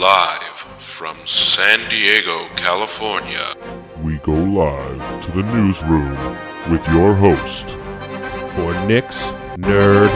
[0.00, 3.54] Live from San Diego, California.
[4.02, 6.16] We go live to the newsroom
[6.70, 7.66] with your host,
[8.54, 10.08] for Nick's Nerd.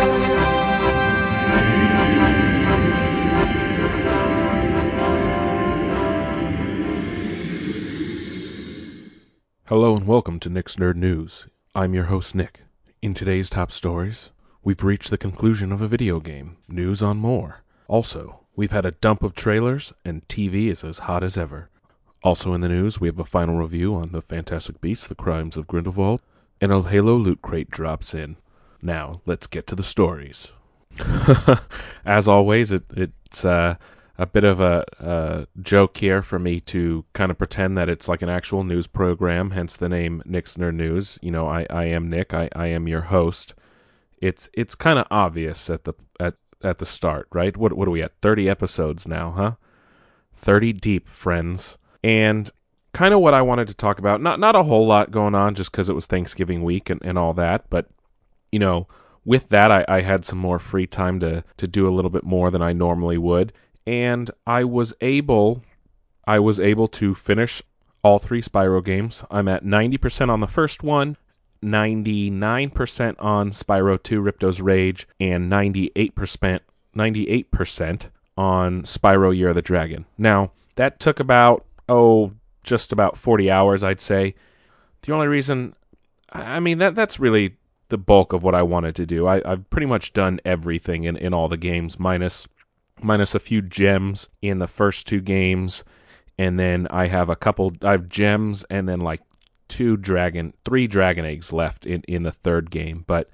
[9.66, 11.46] Hello and welcome to Nick's Nerd News.
[11.74, 12.62] I'm your host, Nick.
[13.02, 14.30] In today's top stories,
[14.62, 16.56] we've reached the conclusion of a video game.
[16.68, 17.64] News on more.
[17.86, 21.70] Also, we've had a dump of trailers, and TV is as hot as ever.
[22.22, 25.56] Also in the news, we have a final review on The Fantastic Beasts, The Crimes
[25.56, 26.22] of Grindelwald,
[26.60, 28.36] and a Halo loot crate drops in.
[28.80, 30.52] Now, let's get to the stories.
[32.04, 33.76] as always, it, it's uh,
[34.18, 38.08] a bit of a, a, joke here for me to kind of pretend that it's
[38.08, 41.18] like an actual news program, hence the name Nick's Nerd News.
[41.20, 43.54] You know, I, I am Nick, I, I am your host.
[44.18, 47.56] It's it's kind of obvious at the at at the start, right?
[47.56, 48.12] What what are we at?
[48.22, 49.52] 30 episodes now, huh?
[50.36, 51.78] 30 deep, friends.
[52.02, 52.50] And
[52.92, 54.22] kind of what I wanted to talk about.
[54.22, 57.18] Not not a whole lot going on just because it was Thanksgiving week and, and
[57.18, 57.88] all that, but
[58.50, 58.86] you know,
[59.24, 62.24] with that I, I had some more free time to to do a little bit
[62.24, 63.52] more than I normally would.
[63.86, 65.62] And I was able
[66.26, 67.62] I was able to finish
[68.02, 69.24] all three Spyro games.
[69.30, 71.16] I'm at 90% on the first one,
[71.64, 76.60] 99% on Spyro 2 Ripto's Rage and 98%
[76.96, 80.04] 98% on Spyro Year of the Dragon.
[80.16, 84.34] Now, that took about oh just about 40 hours I'd say.
[85.02, 85.74] The only reason
[86.32, 87.56] I mean that that's really
[87.88, 89.26] the bulk of what I wanted to do.
[89.26, 92.46] I, have pretty much done everything in, in all the games minus
[93.02, 95.84] minus a few gems in the first two games
[96.38, 99.20] and then I have a couple I have gems and then like
[99.68, 103.30] two dragon, three dragon eggs left in, in the third game, but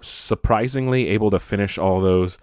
[0.00, 2.38] surprisingly able to finish all those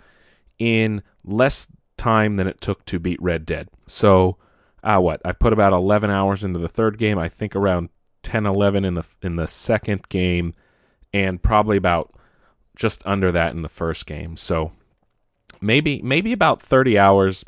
[0.59, 1.67] in less
[1.97, 3.69] time than it took to beat Red Dead.
[3.87, 4.37] So,
[4.83, 5.21] uh, what?
[5.23, 7.17] I put about 11 hours into the third game.
[7.17, 7.89] I think around
[8.23, 10.53] 10, 11 in the in the second game,
[11.13, 12.13] and probably about
[12.75, 14.35] just under that in the first game.
[14.37, 14.71] So,
[15.61, 17.45] maybe maybe about 30 hours,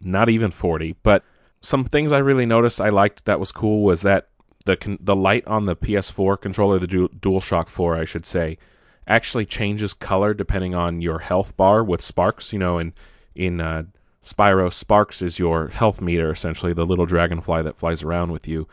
[0.00, 0.96] not even 40.
[1.02, 1.24] But
[1.60, 4.28] some things I really noticed I liked that was cool was that
[4.62, 8.58] the the light on the PS4 controller, the du- DualShock 4, I should say,
[9.06, 12.52] actually changes color depending on your health bar with Sparx.
[12.52, 12.92] You know, in
[13.34, 13.84] in uh,
[14.22, 18.68] Spyro, Sparx is your health meter, essentially the little dragonfly that flies around with you.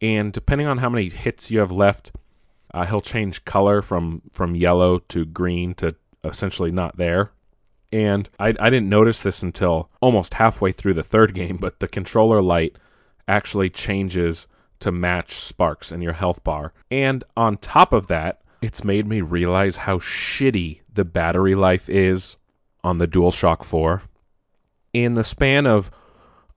[0.00, 2.12] And depending on how many hits you have left,
[2.74, 5.94] uh, he'll change color from from yellow to green to
[6.24, 7.32] essentially not there.
[7.92, 11.88] And I, I didn't notice this until almost halfway through the third game, but the
[11.88, 12.76] controller light
[13.28, 14.48] actually changes
[14.82, 16.72] to match Sparx in your health bar.
[16.90, 22.36] And on top of that, it's made me realize how shitty the battery life is
[22.82, 24.02] on the DualShock 4.
[24.92, 25.90] In the span of,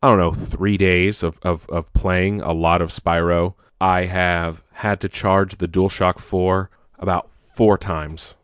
[0.01, 4.63] I don't know, three days of, of, of playing a lot of Spyro, I have
[4.73, 8.37] had to charge the DualShock 4 about four times,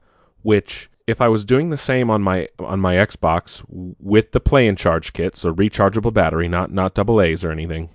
[0.43, 4.67] which if I was doing the same on my on my Xbox with the play
[4.67, 7.89] and charge kit, so rechargeable battery, not not double A's or anything,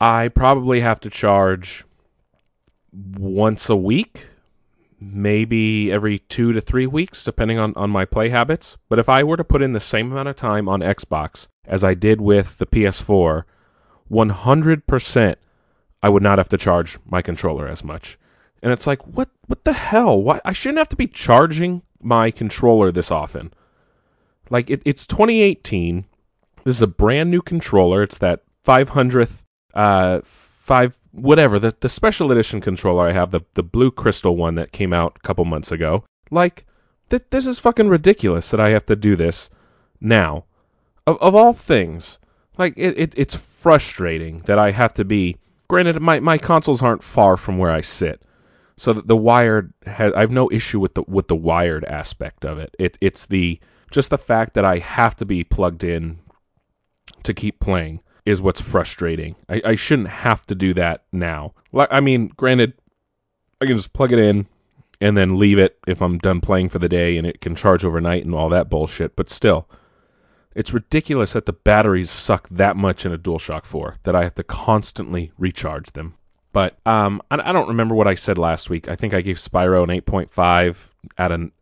[0.00, 1.84] I probably have to charge
[2.92, 4.28] once a week,
[5.00, 8.76] maybe every two to three weeks, depending on, on my play habits.
[8.88, 11.82] But if I were to put in the same amount of time on Xbox as
[11.82, 13.44] I did with the PS4,
[14.10, 15.36] 100%
[16.02, 18.18] I would not have to charge my controller as much.
[18.62, 20.22] And it's like, what what the hell?
[20.22, 23.52] Why I shouldn't have to be charging my controller this often.
[24.50, 26.04] Like it, it's 2018.
[26.64, 28.02] This is a brand new controller.
[28.02, 29.45] It's that 500th
[29.76, 34.56] uh, five whatever the the special edition controller I have the the blue crystal one
[34.56, 36.04] that came out a couple months ago.
[36.30, 36.66] Like
[37.10, 39.48] th- this is fucking ridiculous that I have to do this
[40.00, 40.44] now.
[41.06, 42.18] Of of all things,
[42.58, 45.36] like it, it it's frustrating that I have to be.
[45.68, 48.22] Granted, my my consoles aren't far from where I sit,
[48.76, 52.44] so that the wired has I have no issue with the with the wired aspect
[52.44, 52.74] of it.
[52.78, 53.60] It it's the
[53.90, 56.18] just the fact that I have to be plugged in
[57.22, 59.36] to keep playing is what's frustrating.
[59.48, 61.54] I, I shouldn't have to do that now.
[61.72, 62.74] I mean, granted,
[63.60, 64.46] I can just plug it in
[65.00, 67.84] and then leave it if I'm done playing for the day and it can charge
[67.84, 69.68] overnight and all that bullshit, but still.
[70.54, 74.34] It's ridiculous that the batteries suck that much in a DualShock 4 that I have
[74.36, 76.14] to constantly recharge them.
[76.52, 78.88] But um, I, I don't remember what I said last week.
[78.88, 80.88] I think I gave Spyro an 8.5
[81.18, 81.52] at an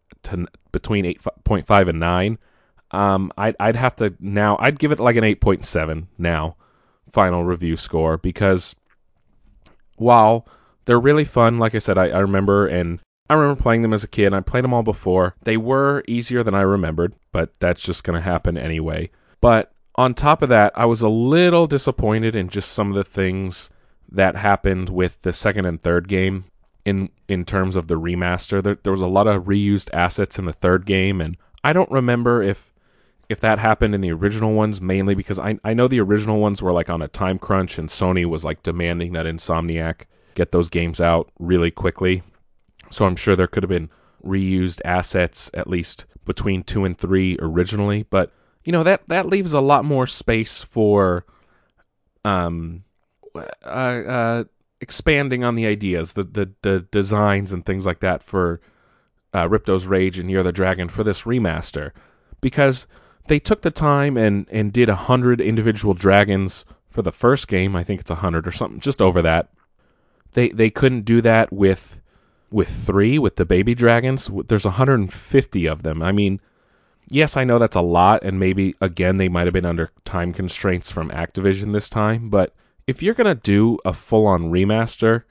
[0.71, 2.39] between 8.5 and 9.
[2.95, 6.57] Um, I'd, I'd have to now, I'd give it like an 8.7 now,
[7.11, 8.77] final review score, because
[9.97, 10.47] while
[10.85, 14.05] they're really fun, like I said, I, I remember and I remember playing them as
[14.05, 14.35] a kid.
[14.35, 15.35] I played them all before.
[15.43, 19.11] They were easier than I remembered, but that's just going to happen anyway.
[19.41, 23.05] But on top of that, I was a little disappointed in just some of the
[23.05, 23.71] things
[24.11, 26.45] that happened with the second and third game
[26.85, 28.63] in in terms of the remaster.
[28.63, 31.91] There, there was a lot of reused assets in the third game, and I don't
[31.91, 32.74] remember if
[33.29, 36.63] if that happened in the original ones mainly because I I know the original ones
[36.63, 40.03] were like on a time crunch and Sony was like demanding that Insomniac
[40.35, 42.23] get those games out really quickly.
[42.91, 43.91] So I'm sure there could have been
[44.25, 48.33] reused assets at least between 2 and 3 originally, but
[48.65, 51.25] you know that that leaves a lot more space for
[52.25, 52.85] um
[53.35, 54.45] uh, uh
[54.81, 58.61] expanding on the ideas, the the the designs and things like that for
[59.35, 61.91] uh, Ripto's Rage and Year of the Dragon for this remaster
[62.41, 62.87] because
[63.27, 67.75] they took the time and and did a hundred individual dragons for the first game.
[67.75, 69.49] I think it's a hundred or something, just over that.
[70.33, 72.01] They they couldn't do that with
[72.51, 74.31] with three with the baby dragons.
[74.49, 76.03] There's 150 of them.
[76.03, 76.41] I mean,
[77.09, 80.33] yes, I know that's a lot, and maybe again they might have been under time
[80.33, 82.29] constraints from Activision this time.
[82.29, 82.55] But
[82.87, 85.25] if you're gonna do a full on remaster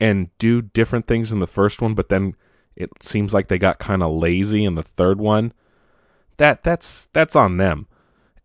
[0.00, 2.36] and do different things in the first one, but then
[2.76, 5.52] it seems like they got kind of lazy in the third one
[6.36, 7.86] that that's that's on them.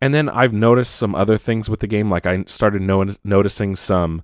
[0.01, 3.75] And then I've noticed some other things with the game, like I started no- noticing
[3.75, 4.21] some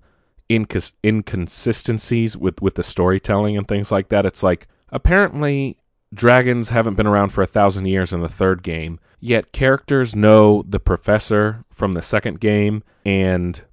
[0.49, 4.25] incons- inconsistencies with with the storytelling and things like that.
[4.25, 5.77] It's like apparently
[6.13, 10.63] dragons haven't been around for a thousand years in the third game, yet characters know
[10.67, 13.63] the professor from the second game, and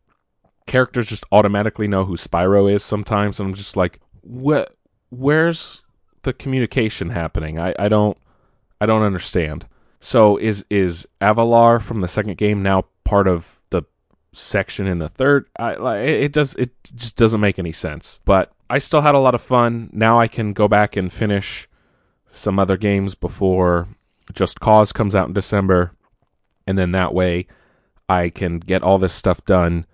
[0.67, 3.39] characters just automatically know who Spyro is sometimes.
[3.39, 4.75] And I'm just like, what?
[5.11, 5.83] Where's
[6.23, 7.59] the communication happening?
[7.59, 8.17] I, I don't
[8.81, 9.67] I don't understand.
[10.01, 13.83] So is is Avalar from the second game now part of the
[14.33, 15.47] section in the third?
[15.59, 18.19] I, like, it does it just doesn't make any sense.
[18.25, 19.91] But I still had a lot of fun.
[19.93, 21.69] Now I can go back and finish
[22.31, 23.89] some other games before
[24.33, 25.93] Just Cause comes out in December,
[26.67, 27.47] and then that way
[28.09, 29.87] I can get all this stuff done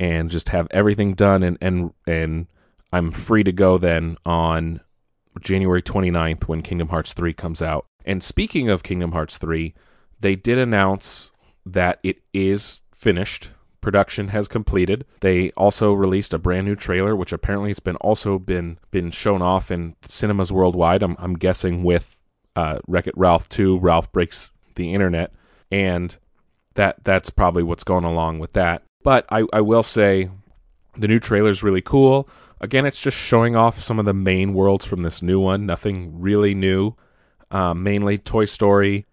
[0.00, 2.46] and just have everything done and and and
[2.92, 4.80] I'm free to go then on
[5.40, 7.86] January 29th when Kingdom Hearts 3 comes out.
[8.06, 9.74] And speaking of Kingdom Hearts 3,
[10.20, 11.32] they did announce
[11.66, 13.50] that it is finished.
[13.80, 15.04] Production has completed.
[15.20, 19.42] They also released a brand new trailer, which apparently has been also been been shown
[19.42, 21.02] off in cinemas worldwide.
[21.02, 22.18] I'm, I'm guessing with
[22.54, 25.32] uh, Wreck It Ralph 2, Ralph breaks the internet,
[25.70, 26.16] and
[26.74, 28.82] that that's probably what's going along with that.
[29.04, 30.30] But I, I will say
[30.96, 32.28] the new trailer is really cool.
[32.60, 35.66] Again, it's just showing off some of the main worlds from this new one.
[35.66, 36.96] Nothing really new
[37.50, 39.06] uh, mainly Toy Story.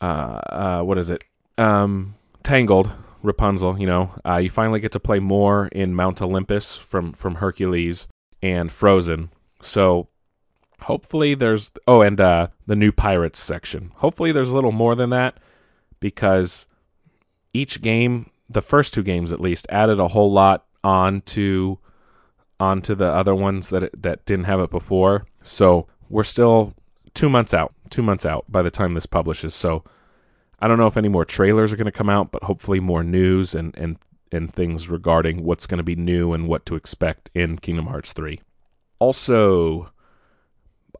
[0.00, 1.24] Uh, uh, what is it?
[1.58, 2.90] Um, Tangled,
[3.22, 3.78] Rapunzel.
[3.78, 8.08] You know, uh, you finally get to play more in Mount Olympus from from Hercules
[8.42, 9.30] and Frozen.
[9.60, 10.08] So
[10.82, 13.92] hopefully there's oh and uh, the new Pirates section.
[13.96, 15.38] Hopefully there's a little more than that
[16.00, 16.66] because
[17.52, 21.76] each game, the first two games at least, added a whole lot on onto
[22.58, 25.26] onto the other ones that that didn't have it before.
[25.42, 26.74] So we're still
[27.14, 27.74] two months out.
[27.90, 29.54] Two months out by the time this publishes.
[29.54, 29.84] So
[30.60, 33.02] I don't know if any more trailers are going to come out, but hopefully more
[33.02, 33.96] news and and
[34.32, 38.12] and things regarding what's going to be new and what to expect in Kingdom Hearts
[38.12, 38.40] 3.
[39.00, 39.90] Also,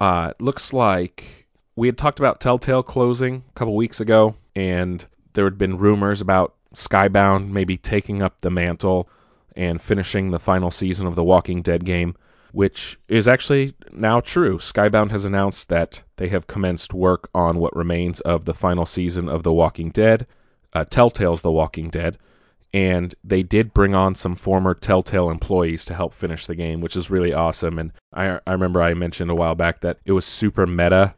[0.00, 1.46] uh, looks like
[1.76, 6.20] we had talked about Telltale closing a couple weeks ago, and there had been rumors
[6.20, 9.08] about Skybound maybe taking up the mantle
[9.56, 12.16] and finishing the final season of the Walking Dead game
[12.52, 14.58] which is actually now true.
[14.58, 19.28] Skybound has announced that they have commenced work on what remains of the final season
[19.28, 20.26] of The Walking Dead,
[20.72, 22.18] uh, Telltale's The Walking Dead,
[22.72, 26.96] and they did bring on some former Telltale employees to help finish the game, which
[26.96, 27.78] is really awesome.
[27.78, 31.14] And I, I remember I mentioned a while back that it was super meta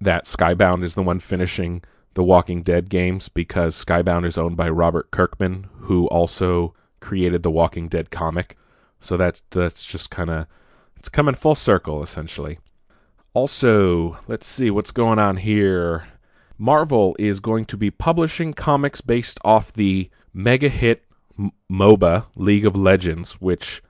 [0.00, 1.82] that Skybound is the one finishing
[2.14, 7.50] the Walking Dead games because Skybound is owned by Robert Kirkman, who also created the
[7.50, 8.56] Walking Dead comic.
[9.00, 10.46] So that that's just kind of
[11.08, 12.58] it's coming full circle, essentially.
[13.32, 16.06] Also, let's see what's going on here.
[16.58, 21.06] Marvel is going to be publishing comics based off the mega hit
[21.72, 23.82] MOBA League of Legends, which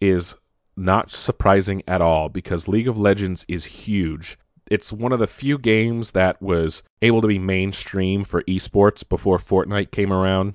[0.00, 0.36] is
[0.76, 4.38] not surprising at all because League of Legends is huge.
[4.70, 9.38] It's one of the few games that was able to be mainstream for esports before
[9.38, 10.54] Fortnite came around.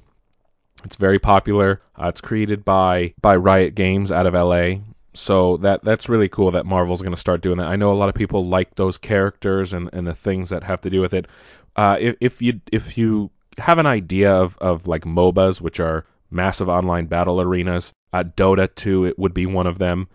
[0.86, 1.82] It's very popular.
[2.02, 4.80] Uh, it's created by by Riot Games out of LA,
[5.14, 7.68] so that that's really cool that Marvel's going to start doing that.
[7.68, 10.82] I know a lot of people like those characters and, and the things that have
[10.82, 11.28] to do with it.
[11.76, 16.06] Uh, if, if you if you have an idea of, of like MOBAs, which are
[16.32, 20.08] massive online battle arenas, uh, Dota 2 it would be one of them,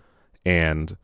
[0.44, 0.96] and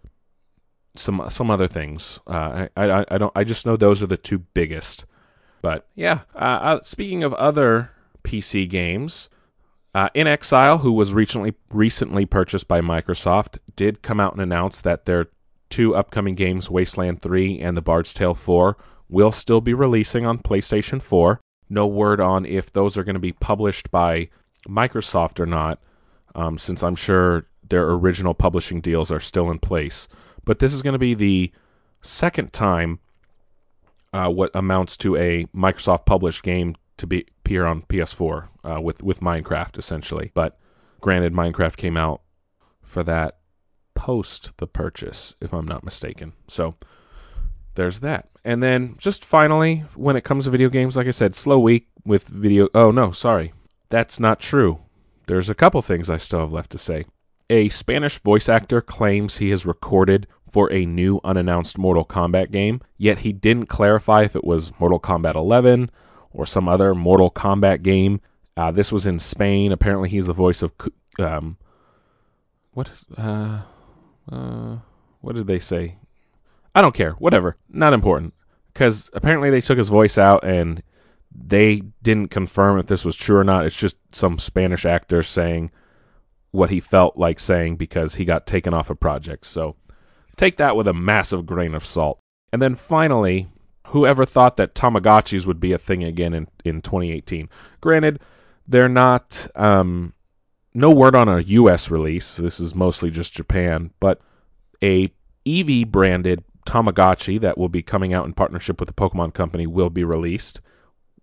[0.95, 2.21] some some other things.
[2.27, 5.05] Uh, I, I I don't I just know those are the two biggest.
[5.63, 7.91] But yeah, uh, uh, speaking of other
[8.25, 9.29] PC games,
[9.95, 15.05] uh, inXile, who was recently recently purchased by Microsoft, did come out and announce that
[15.05, 15.29] their
[15.69, 18.77] two upcoming games, Wasteland 3 and The Bard's Tale 4,
[19.09, 21.41] will still be releasing on PlayStation 4.
[21.69, 24.29] No word on if those are going to be published by
[24.69, 25.81] Microsoft or not,
[26.35, 30.09] um, since I'm sure their original publishing deals are still in place.
[30.45, 31.53] But this is going to be the
[32.03, 32.99] second time
[34.13, 39.03] uh, what amounts to a Microsoft published game to be appear on PS4 uh, with
[39.03, 40.31] with Minecraft essentially.
[40.35, 40.59] But
[41.01, 42.23] granted, Minecraft came out
[42.83, 43.39] for that
[43.95, 46.33] post the purchase, if I'm not mistaken.
[46.47, 46.77] So
[47.75, 48.29] there's that.
[48.45, 51.89] And then just finally, when it comes to video games, like I said, slow week
[52.05, 52.69] with video.
[52.75, 53.53] Oh no, sorry,
[53.89, 54.81] that's not true.
[55.27, 57.07] There's a couple things I still have left to say.
[57.49, 62.81] A Spanish voice actor claims he has recorded for a new unannounced Mortal Kombat game,
[62.97, 65.91] yet he didn't clarify if it was Mortal Kombat 11
[66.33, 68.21] or some other Mortal Kombat game.
[68.57, 69.73] Uh, this was in Spain.
[69.73, 70.73] Apparently, he's the voice of
[71.19, 71.57] um,
[72.73, 73.63] what is uh,
[74.31, 74.79] uh,
[75.21, 75.97] what did they say?
[76.75, 77.13] I don't care.
[77.13, 77.57] Whatever.
[77.69, 78.35] Not important.
[78.73, 80.83] Because apparently they took his voice out and
[81.35, 83.67] they didn't confirm if this was true or not.
[83.67, 85.71] It's just some Spanish actor saying
[86.53, 89.47] what he felt like saying because he got taken off a project.
[89.47, 89.77] So
[90.37, 92.19] take that with a massive grain of salt.
[92.53, 93.49] And then finally,
[93.91, 97.49] whoever thought that Tamagotchis would be a thing again in, in 2018?
[97.81, 98.21] Granted,
[98.67, 100.15] they're not, um,
[100.75, 102.37] no word on a US release.
[102.37, 104.21] This is mostly just Japan, but
[104.83, 105.13] a
[105.47, 109.91] Eevee branded Tamagotchi that will be coming out in partnership with the Pokemon Company will
[109.91, 110.61] be released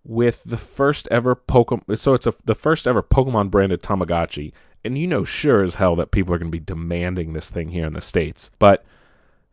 [0.04, 1.98] with the first ever Pokemon.
[1.98, 4.52] So it's a, the first ever Pokemon branded Tamagotchi
[4.84, 7.70] and you know sure as hell that people are going to be demanding this thing
[7.70, 8.50] here in the states.
[8.58, 8.84] But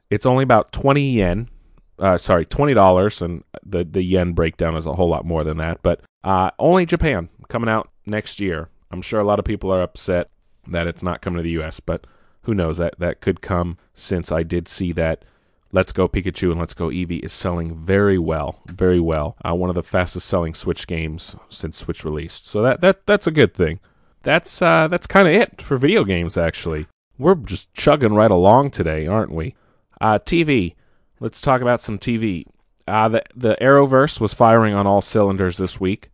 [0.10, 1.50] it's only about 20 yen.
[1.98, 5.58] Uh, sorry, twenty dollars, and the the yen breakdown is a whole lot more than
[5.58, 5.82] that.
[5.82, 8.70] But uh, only Japan coming out next year.
[8.92, 10.30] I'm sure a lot of people are upset
[10.68, 12.06] that it's not coming to the U.S., but
[12.44, 15.26] who knows that that could come since I did see that
[15.72, 19.36] Let's Go Pikachu and Let's Go Eevee is selling very well, very well.
[19.44, 22.48] Uh, one of the fastest selling Switch games since Switch released.
[22.48, 23.80] So that that that's a good thing
[24.26, 26.36] that's uh, that's kind of it for video games.
[26.36, 26.88] Actually,
[27.18, 29.56] we're just chugging right along today, aren't we?
[30.02, 30.76] Uh, TV.
[31.20, 32.46] Let's talk about some TV.
[32.88, 36.12] Uh, the the Arrowverse was firing on all cylinders this week.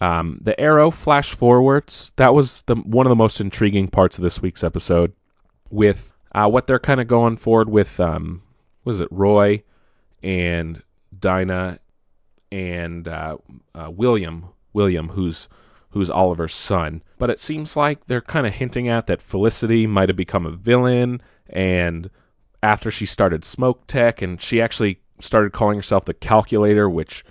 [0.00, 2.12] Um, the Arrow flash forwards.
[2.16, 5.12] That was the one of the most intriguing parts of this week's episode.
[5.70, 8.42] With uh, what they're kind of going forward with, um,
[8.84, 9.62] was it Roy
[10.22, 10.82] and
[11.18, 11.78] Dinah
[12.52, 13.38] and uh,
[13.74, 14.48] uh, William?
[14.72, 15.48] William, who's
[15.90, 17.02] who's Oliver's son.
[17.18, 20.50] But it seems like they're kind of hinting at that Felicity might have become a
[20.50, 22.10] villain, and
[22.64, 27.22] after she started Smoak Tech, and she actually started calling herself the Calculator, which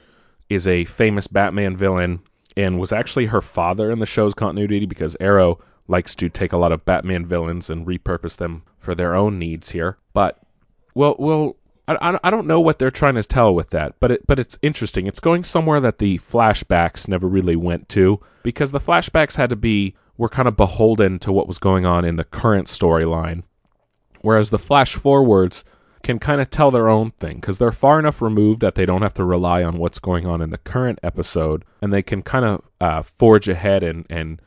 [0.47, 2.21] is a famous Batman villain,
[2.55, 6.57] and was actually her father in the show's continuity because Arrow likes to take a
[6.57, 9.97] lot of Batman villains and repurpose them for their own needs here.
[10.13, 10.39] But
[10.93, 14.27] well, we'll I, I don't know what they're trying to tell with that, but it,
[14.27, 15.07] but it's interesting.
[15.07, 19.55] It's going somewhere that the flashbacks never really went to because the flashbacks had to
[19.55, 23.43] be were kind of beholden to what was going on in the current storyline,
[24.24, 25.63] whereas the flash forwards
[26.01, 29.03] can kind of tell their own thing because they're far enough removed that they don't
[29.03, 32.44] have to rely on what's going on in the current episode, and they can kind
[32.46, 34.42] of uh, forge ahead and and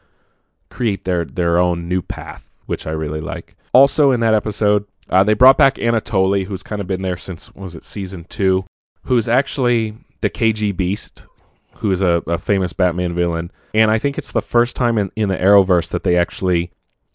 [0.69, 3.57] create their their own new path, which I really like.
[3.73, 7.55] Also in that episode, uh, they brought back Anatoly, who's kind of been there since
[7.55, 8.65] was it season two,
[9.05, 11.25] who's actually the KG Beast,
[11.77, 15.11] who is a, a famous Batman villain, and I think it's the first time in,
[15.17, 16.71] in the Arrowverse that they actually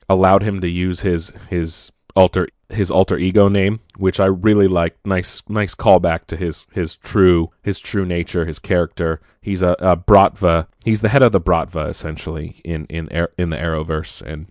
[0.10, 4.98] allowed him to use his his alter his alter ego name, which I really like.
[5.06, 9.22] Nice nice callback to his his true his true nature, his character.
[9.42, 10.68] He's a, a Bratva.
[10.84, 14.48] He's the head of the Bratva essentially in in in the Arrowverse, and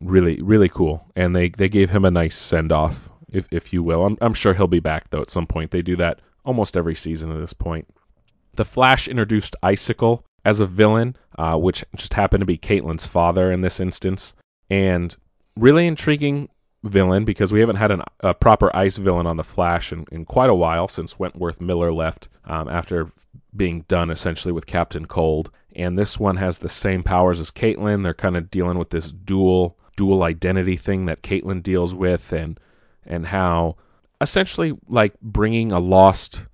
[0.00, 3.82] really really cool and they they gave him a nice send off if if you
[3.82, 6.76] will I'm I'm sure he'll be back though at some point they do that almost
[6.76, 7.86] every season at this point
[8.54, 13.52] the Flash introduced Icicle as a villain uh, which just happened to be Caitlin's father
[13.52, 14.34] in this instance
[14.70, 15.16] and
[15.54, 16.48] really intriguing
[16.82, 20.24] villain because we haven't had an, a proper ice villain on the Flash in, in
[20.24, 23.12] quite a while since Wentworth Miller left um, after
[23.54, 25.50] being done essentially with Captain Cold.
[25.76, 28.02] And this one has the same powers as Caitlin.
[28.02, 32.58] They're kind of dealing with this dual dual identity thing that Caitlin deals with, and
[33.04, 33.76] and how
[34.20, 36.46] essentially like bringing a lost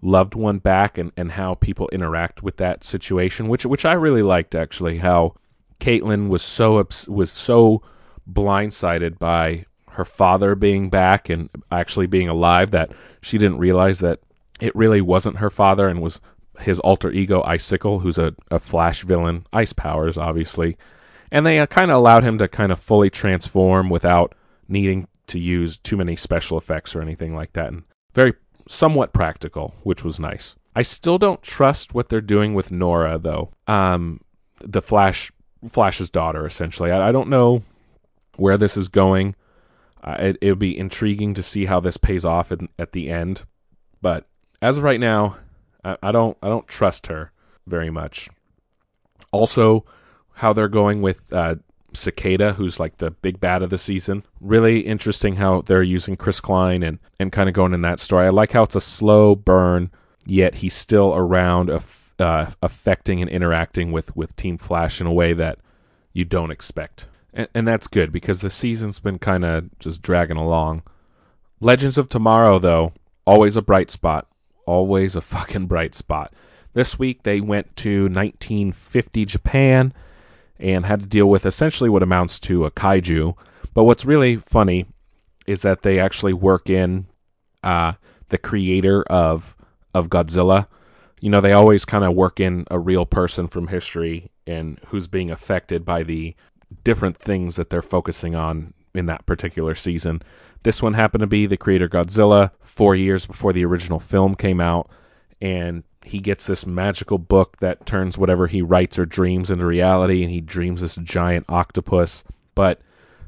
[0.00, 4.22] loved one back, and and how people interact with that situation, which which I really
[4.22, 4.98] liked actually.
[4.98, 5.34] How
[5.80, 7.82] Caitlin was so was so
[8.30, 12.90] blindsided by her father being back and actually being alive that
[13.22, 14.20] she didn't realize that
[14.60, 16.20] it really wasn't her father and was
[16.60, 20.76] his alter ego Icicle, who's a, a Flash villain, ice powers obviously,
[21.30, 24.34] and they uh, kind of allowed him to kind of fully transform without
[24.68, 27.82] needing to use too many special effects or anything like that, and
[28.14, 28.34] very
[28.68, 30.56] somewhat practical, which was nice.
[30.74, 33.50] I still don't trust what they're doing with Nora though.
[33.66, 34.20] Um,
[34.60, 35.32] the Flash
[35.68, 36.90] Flash's daughter, essentially.
[36.90, 37.62] I, I don't know
[38.36, 39.34] where this is going.
[40.02, 43.42] Uh, it would be intriguing to see how this pays off in, at the end,
[44.00, 44.26] but
[44.62, 45.36] as of right now,
[45.84, 47.32] I, I don't I don't trust her
[47.66, 48.28] very much.
[49.32, 49.84] Also,
[50.34, 51.56] how they're going with uh,
[51.96, 54.24] Cicada, who's like the big bad of the season.
[54.40, 58.26] Really interesting how they're using Chris Klein and, and kind of going in that story.
[58.26, 59.90] I like how it's a slow burn,
[60.24, 61.70] yet he's still around,
[62.18, 65.58] uh, affecting and interacting with, with Team Flash in a way that
[66.12, 67.06] you don't expect.
[67.36, 70.82] And, and that's good because the season's been kind of just dragging along.
[71.60, 72.94] Legends of Tomorrow, though,
[73.26, 74.26] always a bright spot.
[74.66, 76.32] Always a fucking bright spot.
[76.72, 79.92] This week they went to 1950 Japan
[80.58, 83.34] and had to deal with essentially what amounts to a kaiju.
[83.74, 84.86] But what's really funny
[85.46, 87.06] is that they actually work in
[87.62, 87.92] uh,
[88.30, 89.54] the creator of
[89.94, 90.66] of Godzilla.
[91.20, 95.06] You know, they always kind of work in a real person from history and who's
[95.06, 96.34] being affected by the
[96.84, 100.22] different things that they're focusing on in that particular season.
[100.62, 104.60] This one happened to be the creator Godzilla, four years before the original film came
[104.60, 104.90] out,
[105.40, 110.22] and he gets this magical book that turns whatever he writes or dreams into reality,
[110.22, 112.24] and he dreams this giant octopus.
[112.54, 112.80] But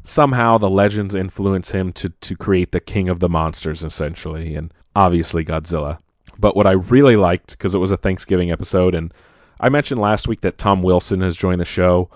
[0.03, 4.73] somehow the legends influence him to, to create the king of the monsters, essentially, and
[4.97, 5.99] obviously Godzilla.
[6.39, 9.13] But what I really liked, because it was a Thanksgiving episode, and
[9.61, 12.09] I mentioned last week that Tom Wilson has joined the show.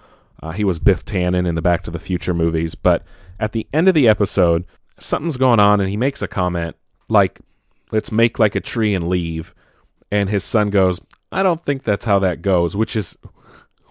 [0.42, 2.74] Uh, he was Biff Tannen in the Back to the Future movies.
[2.74, 3.04] But
[3.38, 4.64] at the end of the episode,
[4.98, 6.76] something's going on, and he makes a comment
[7.08, 7.40] like,
[7.90, 9.54] let's make like a tree and leave
[10.12, 11.00] and his son goes,
[11.32, 13.16] "I don't think that's how that goes," which is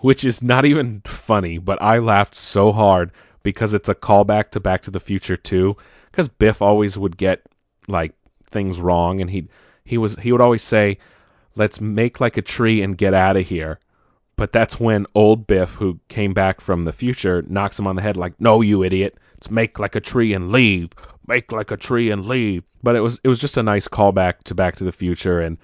[0.02, 3.12] which is not even funny, but I laughed so hard
[3.44, 5.76] because it's a callback to Back to the Future 2
[6.12, 7.42] cuz Biff always would get
[7.88, 8.14] like
[8.50, 9.48] things wrong and he
[9.84, 11.00] he was he would always say,
[11.56, 13.80] "Let's make like a tree and get out of here."
[14.42, 18.02] But that's when old Biff, who came back from the future, knocks him on the
[18.02, 19.16] head like, "No, you idiot!
[19.36, 20.90] Let's make like a tree and leave.
[21.28, 24.42] Make like a tree and leave." But it was it was just a nice callback
[24.46, 25.60] to Back to the Future, and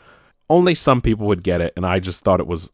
[0.47, 2.69] only some people would get it, and I just thought it was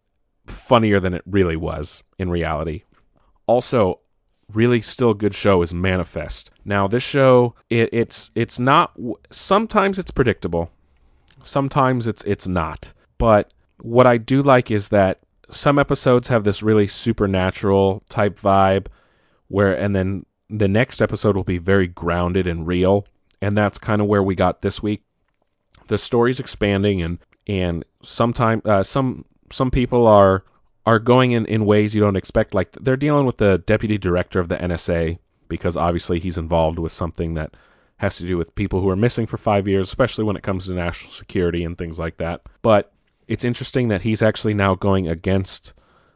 [0.45, 2.83] funnier than it really was in reality.
[3.47, 4.01] Also,
[4.51, 6.51] really still good show is Manifest.
[6.65, 8.91] Now, this show it, it's it's not
[9.31, 10.69] sometimes it's predictable.
[11.43, 12.91] Sometimes it's it's not.
[13.17, 18.87] But what I do like is that some episodes have this really supernatural type vibe
[19.47, 23.05] where and then the next episode will be very grounded and real,
[23.41, 25.03] and that's kind of where we got this week.
[25.87, 30.43] The story's expanding and and sometimes uh, some some people are
[30.85, 32.53] are going in, in ways you don't expect.
[32.53, 36.91] Like they're dealing with the deputy director of the NSA because obviously he's involved with
[36.91, 37.55] something that
[37.97, 40.65] has to do with people who are missing for five years, especially when it comes
[40.65, 42.41] to national security and things like that.
[42.61, 42.91] But
[43.27, 45.73] it's interesting that he's actually now going against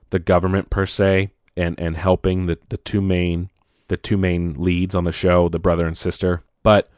[0.10, 3.50] the government per se and and helping the the two main
[3.88, 6.44] the two main leads on the show, the brother and sister.
[6.64, 6.90] But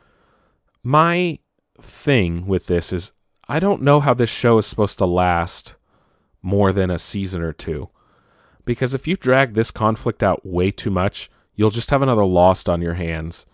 [0.83, 1.39] my
[1.79, 3.11] thing with this is
[3.47, 5.75] I don't know how this show is supposed to last
[6.41, 7.89] more than a season or two.
[8.65, 12.69] Because if you drag this conflict out way too much, you'll just have another Lost
[12.69, 13.45] on your hands.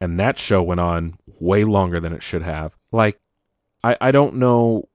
[0.00, 2.76] And that show went on way longer than it should have.
[2.92, 3.18] Like,
[3.82, 4.88] I, I don't know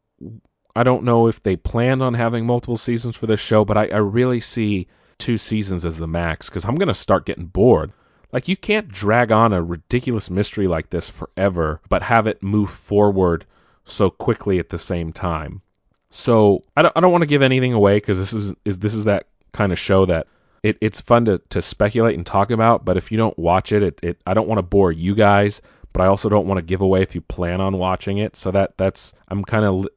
[0.75, 3.87] I don't know if they planned on having multiple seasons for this show, but I,
[3.87, 7.93] I really see two seasons as the max because I'm gonna start getting bored.
[8.31, 12.69] Like you can't drag on a ridiculous mystery like this forever, but have it move
[12.69, 13.45] forward
[13.85, 15.61] so quickly at the same time.
[16.09, 18.93] So I don't, I don't want to give anything away because this is, is this
[18.93, 20.27] is that kind of show that
[20.63, 22.83] it, it's fun to, to speculate and talk about.
[22.83, 25.61] But if you don't watch it, it, it I don't want to bore you guys,
[25.93, 28.35] but I also don't want to give away if you plan on watching it.
[28.35, 29.87] So that that's I'm kind of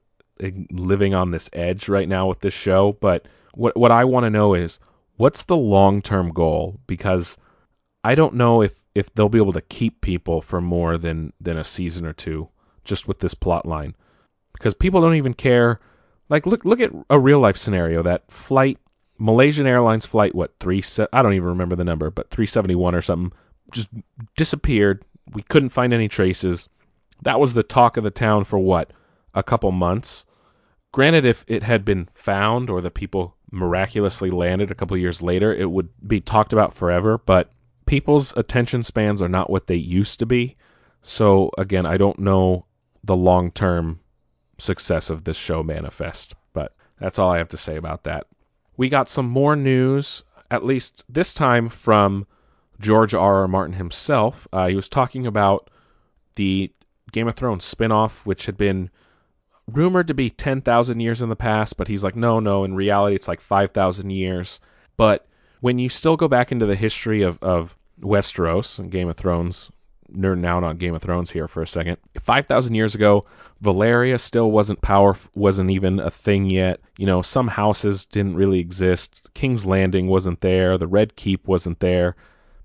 [0.70, 2.96] living on this edge right now with this show.
[3.00, 4.80] But what what I want to know is
[5.16, 7.36] what's the long term goal because
[8.04, 11.56] I don't know if if they'll be able to keep people for more than than
[11.56, 12.48] a season or two
[12.84, 13.94] just with this plot line
[14.52, 15.80] because people don't even care.
[16.28, 18.78] Like look look at a real life scenario that flight
[19.18, 23.36] Malaysian Airlines flight what three I don't even remember the number but 371 or something
[23.72, 23.88] just
[24.36, 25.04] disappeared.
[25.32, 26.68] We couldn't find any traces.
[27.22, 28.92] That was the talk of the town for what
[29.34, 30.24] a couple months.
[30.92, 35.54] Granted, if it had been found or the people miraculously landed a couple years later,
[35.54, 37.18] it would be talked about forever.
[37.18, 37.50] But
[37.86, 40.56] people's attention spans are not what they used to be.
[41.02, 42.66] So again, I don't know
[43.02, 44.00] the long term
[44.58, 46.34] success of this show manifest.
[46.52, 48.26] But That's all I have to say about that.
[48.76, 52.26] We got some more news, at least this time from
[52.80, 53.36] George R.
[53.36, 53.48] R.
[53.48, 54.46] Martin himself.
[54.52, 55.70] Uh, he was talking about
[56.36, 56.72] the
[57.10, 58.90] Game of Thrones spin-off, which had been
[59.70, 63.14] rumored to be 10,000 years in the past, but he's like, no, no, in reality,
[63.14, 64.60] it's like 5,000 years.
[64.96, 65.26] But
[65.60, 69.70] when you still go back into the history of, of Westeros and Game of Thrones,
[70.12, 71.98] nerding out on Game of Thrones here for a second.
[72.18, 73.26] 5,000 years ago,
[73.62, 76.80] Valyria still wasn't power, wasn't even a thing yet.
[76.96, 79.28] You know, some houses didn't really exist.
[79.34, 80.78] King's Landing wasn't there.
[80.78, 82.16] The Red Keep wasn't there.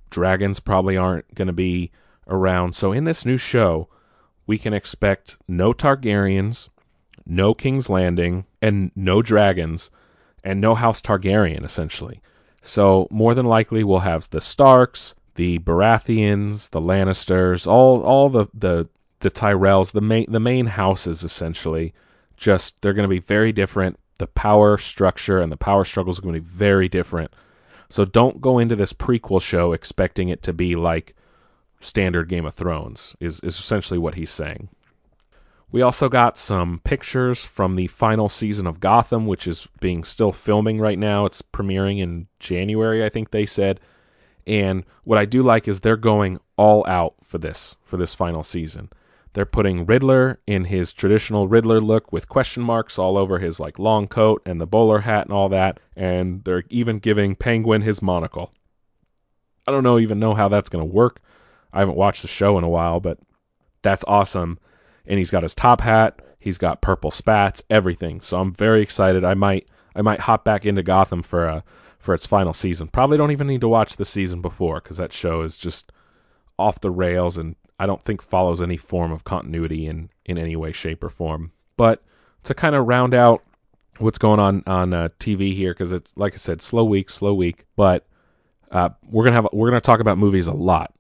[0.10, 1.92] Dragons probably aren't going to be
[2.28, 2.76] around.
[2.76, 3.89] So in this new show,
[4.46, 6.70] we can expect no Targaryens,
[7.26, 9.90] no King's Landing, and no dragons,
[10.44, 12.22] and no House Targaryen, essentially.
[12.62, 18.48] So more than likely, we'll have the Starks, the Baratheons, the Lannisters, all all the
[18.54, 18.88] the
[19.20, 21.94] the Tyrells, the main the main houses essentially.
[22.38, 24.00] Just they're going to be very different.
[24.20, 27.32] The power structure and the power struggles are going to be very different.
[27.90, 31.16] So don't go into this prequel show expecting it to be like
[31.80, 33.16] standard Game of Thrones.
[33.20, 34.70] Is is essentially what he's saying.
[35.74, 40.32] We also got some pictures from the final season of Gotham, which is being still
[40.32, 41.26] filming right now.
[41.26, 43.80] It's premiering in January, I think they said.
[44.46, 48.44] And what I do like is they're going all out for this, for this final
[48.44, 48.92] season.
[49.34, 53.80] They're putting Riddler in his traditional Riddler look with question marks all over his like
[53.80, 58.00] long coat and the bowler hat and all that, and they're even giving Penguin his
[58.00, 58.52] monocle.
[59.66, 61.20] I don't know even know how that's going to work.
[61.74, 63.18] I haven't watched the show in a while, but
[63.82, 64.60] that's awesome.
[65.06, 68.22] And he's got his top hat, he's got purple spats, everything.
[68.22, 69.24] So I'm very excited.
[69.24, 71.63] I might I might hop back into Gotham for a
[72.00, 72.88] for its final season.
[72.88, 75.92] Probably don't even need to watch the season before because that show is just
[76.60, 80.56] off the rails and I don't think follows any form of continuity in in any
[80.56, 81.52] way, shape, or form.
[81.76, 82.04] But
[82.44, 83.44] to kind of round out
[83.98, 87.34] what's going on on uh, TV here, because it's like I said, slow week, slow
[87.34, 87.66] week.
[87.76, 88.06] But
[88.72, 90.94] uh, we're gonna have we're gonna talk about movies a lot.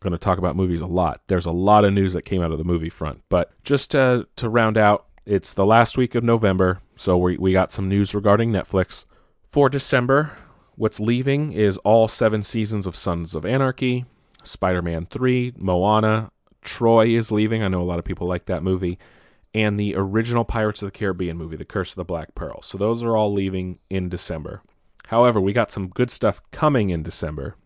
[0.00, 1.20] We're gonna talk about movies a lot.
[1.26, 3.22] There's a lot of news that came out of the movie front.
[3.28, 7.52] But just to to round out, it's the last week of November, so we we
[7.52, 9.04] got some news regarding Netflix.
[9.48, 10.38] For December,
[10.76, 14.06] what's leaving is all seven seasons of Sons of Anarchy,
[14.42, 16.30] Spider Man 3, Moana,
[16.62, 17.62] Troy is leaving.
[17.62, 18.98] I know a lot of people like that movie.
[19.52, 22.62] And the original Pirates of the Caribbean movie, The Curse of the Black Pearl.
[22.62, 24.62] So those are all leaving in December.
[25.08, 27.56] However, we got some good stuff coming in December.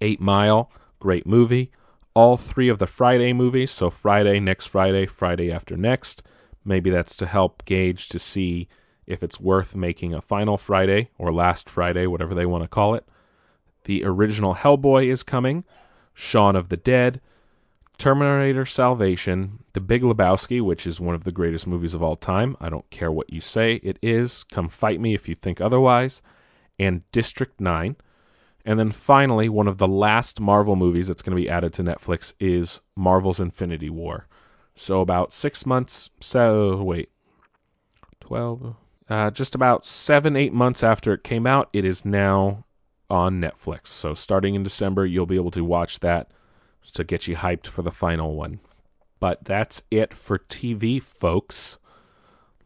[0.00, 1.70] Eight Mile, great movie.
[2.14, 3.70] All three of the Friday movies.
[3.70, 6.22] So Friday, next Friday, Friday after next.
[6.64, 8.68] Maybe that's to help gauge to see
[9.06, 12.94] if it's worth making a final Friday or last Friday, whatever they want to call
[12.94, 13.06] it.
[13.84, 15.64] The original Hellboy is coming,
[16.12, 17.22] Shaun of the Dead,
[17.96, 22.56] Terminator Salvation, The Big Lebowski, which is one of the greatest movies of all time.
[22.60, 24.44] I don't care what you say, it is.
[24.44, 26.20] Come fight me if you think otherwise.
[26.78, 27.96] And District 9.
[28.64, 31.82] And then finally, one of the last Marvel movies that's going to be added to
[31.82, 34.26] Netflix is Marvel's Infinity War.
[34.74, 37.10] So about six months, so wait,
[38.20, 38.76] 12,
[39.08, 42.64] uh, just about seven, eight months after it came out, it is now
[43.08, 43.88] on Netflix.
[43.88, 46.30] So starting in December, you'll be able to watch that
[46.92, 48.60] to get you hyped for the final one.
[49.20, 51.78] But that's it for TV, folks.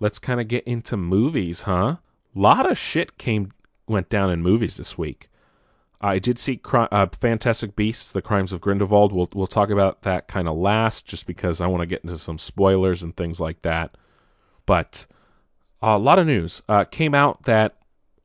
[0.01, 1.97] Let's kind of get into movies, huh?
[2.35, 3.53] A lot of shit came
[3.87, 5.29] went down in movies this week.
[6.03, 9.13] I did see uh, Fantastic Beasts: The Crimes of Grindelwald.
[9.13, 12.19] We'll we'll talk about that kind of last, just because I want to get into
[12.19, 13.97] some spoilers and things like that.
[14.67, 15.07] But
[15.81, 17.77] a lot of news uh, came out that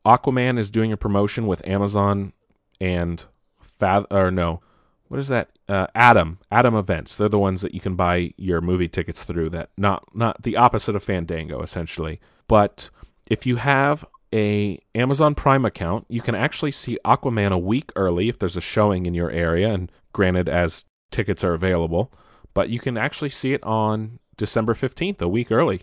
[0.04, 2.32] Aquaman is doing a promotion with Amazon
[2.80, 3.24] and
[3.60, 4.60] Fath or no,
[5.08, 5.50] what is that?
[5.68, 7.16] Uh, Adam Atom Events.
[7.16, 9.50] They're the ones that you can buy your movie tickets through.
[9.50, 12.20] That not not the opposite of Fandango essentially.
[12.46, 12.90] But
[13.26, 18.28] if you have a Amazon Prime account, you can actually see Aquaman a week early
[18.28, 19.70] if there's a showing in your area.
[19.70, 22.12] And granted, as tickets are available,
[22.54, 25.82] but you can actually see it on December fifteenth, a week early.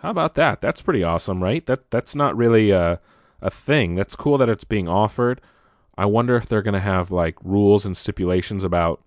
[0.00, 0.60] How about that?
[0.60, 1.64] That's pretty awesome, right?
[1.66, 3.00] That that's not really a
[3.40, 3.94] a thing.
[3.94, 5.40] That's cool that it's being offered.
[5.96, 9.02] I wonder if they're going to have like rules and stipulations about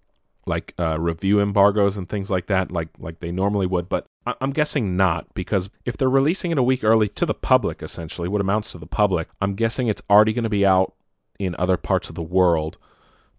[0.49, 3.87] like uh, review embargoes and things like that, like like they normally would.
[3.87, 7.33] But I- I'm guessing not because if they're releasing it a week early to the
[7.33, 10.93] public, essentially, what amounts to the public, I'm guessing it's already going to be out
[11.37, 12.77] in other parts of the world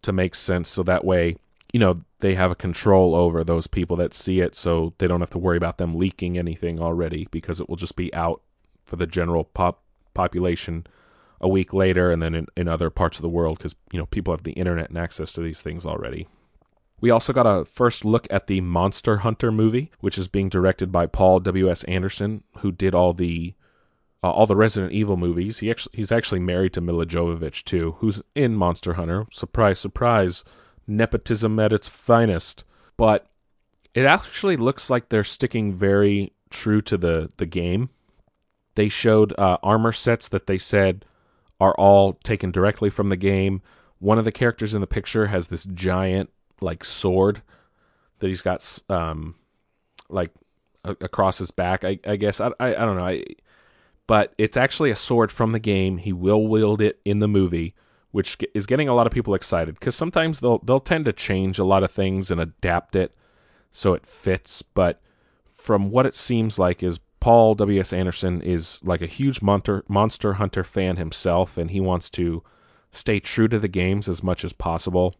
[0.02, 0.68] to make sense.
[0.70, 1.36] So that way,
[1.72, 5.20] you know, they have a control over those people that see it, so they don't
[5.20, 8.40] have to worry about them leaking anything already because it will just be out
[8.84, 9.82] for the general pop
[10.14, 10.86] population
[11.40, 14.06] a week later and then in, in other parts of the world because you know
[14.06, 16.26] people have the internet and access to these things already
[17.00, 20.92] we also got a first look at the monster hunter movie which is being directed
[20.92, 23.54] by paul w.s anderson who did all the
[24.22, 25.58] uh, all the Resident Evil movies.
[25.58, 29.26] He actually he's actually married to Milla Jovovich too, who's in Monster Hunter.
[29.30, 30.44] Surprise, surprise,
[30.86, 32.64] nepotism at its finest.
[32.96, 33.26] But
[33.94, 37.90] it actually looks like they're sticking very true to the the game.
[38.74, 41.04] They showed uh, armor sets that they said
[41.58, 43.62] are all taken directly from the game.
[43.98, 47.42] One of the characters in the picture has this giant like sword
[48.18, 49.34] that he's got um
[50.08, 50.30] like
[50.84, 51.84] a- across his back.
[51.84, 53.06] I, I guess I, I I don't know.
[53.06, 53.24] I
[54.06, 55.98] but it's actually a sword from the game.
[55.98, 57.74] He will wield it in the movie,
[58.10, 61.58] which is getting a lot of people excited because sometimes they'll they'll tend to change
[61.58, 63.14] a lot of things and adapt it
[63.70, 64.62] so it fits.
[64.62, 65.00] But
[65.52, 69.84] from what it seems like, is Paul W S Anderson is like a huge monster
[69.88, 72.42] Monster Hunter fan himself, and he wants to
[72.90, 75.14] stay true to the games as much as possible.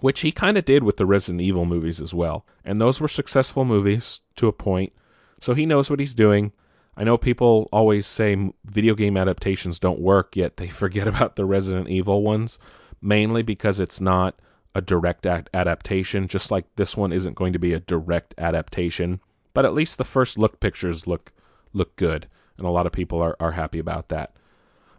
[0.00, 2.46] Which he kind of did with the Resident Evil movies as well.
[2.64, 4.92] And those were successful movies to a point.
[5.40, 6.52] So he knows what he's doing.
[6.96, 11.44] I know people always say video game adaptations don't work, yet they forget about the
[11.44, 12.58] Resident Evil ones,
[13.00, 14.38] mainly because it's not
[14.74, 19.20] a direct adaptation, just like this one isn't going to be a direct adaptation.
[19.54, 21.32] But at least the first look pictures look
[21.72, 24.34] look good, and a lot of people are, are happy about that.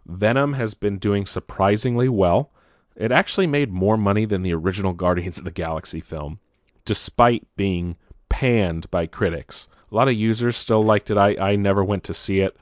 [0.05, 2.51] Venom has been doing surprisingly well.
[2.99, 6.39] It actually made more money than the original Guardians of the Galaxy film,
[6.83, 7.95] despite being
[8.27, 9.69] panned by critics.
[9.89, 11.17] A lot of users still liked it.
[11.17, 12.57] I, I never went to see it,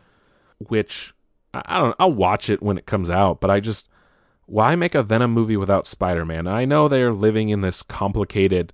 [0.60, 1.13] which
[1.54, 3.89] I don't I'll watch it when it comes out, but I just
[4.45, 6.47] why make a Venom movie without Spider-Man?
[6.47, 8.71] I know they're living in this complicated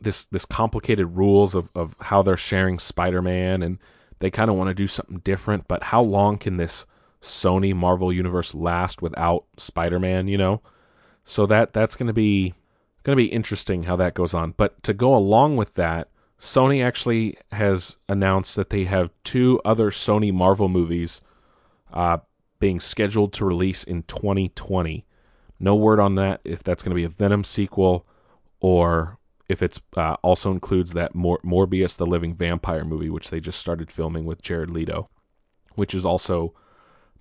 [0.00, 3.78] this this complicated rules of, of how they're sharing Spider-Man and
[4.18, 6.86] they kind of want to do something different, but how long can this
[7.22, 10.62] Sony Marvel universe last without Spider-Man, you know?
[11.24, 12.54] So that that's going to be
[13.02, 14.54] going to be interesting how that goes on.
[14.56, 16.08] But to go along with that,
[16.40, 21.20] Sony actually has announced that they have two other Sony Marvel movies
[21.92, 22.18] uh,
[22.58, 25.04] being scheduled to release in 2020.
[25.58, 28.06] No word on that if that's going to be a Venom sequel
[28.60, 33.40] or if it's uh, also includes that Mor- Morbius the Living Vampire movie, which they
[33.40, 35.08] just started filming with Jared Leto,
[35.74, 36.54] which is also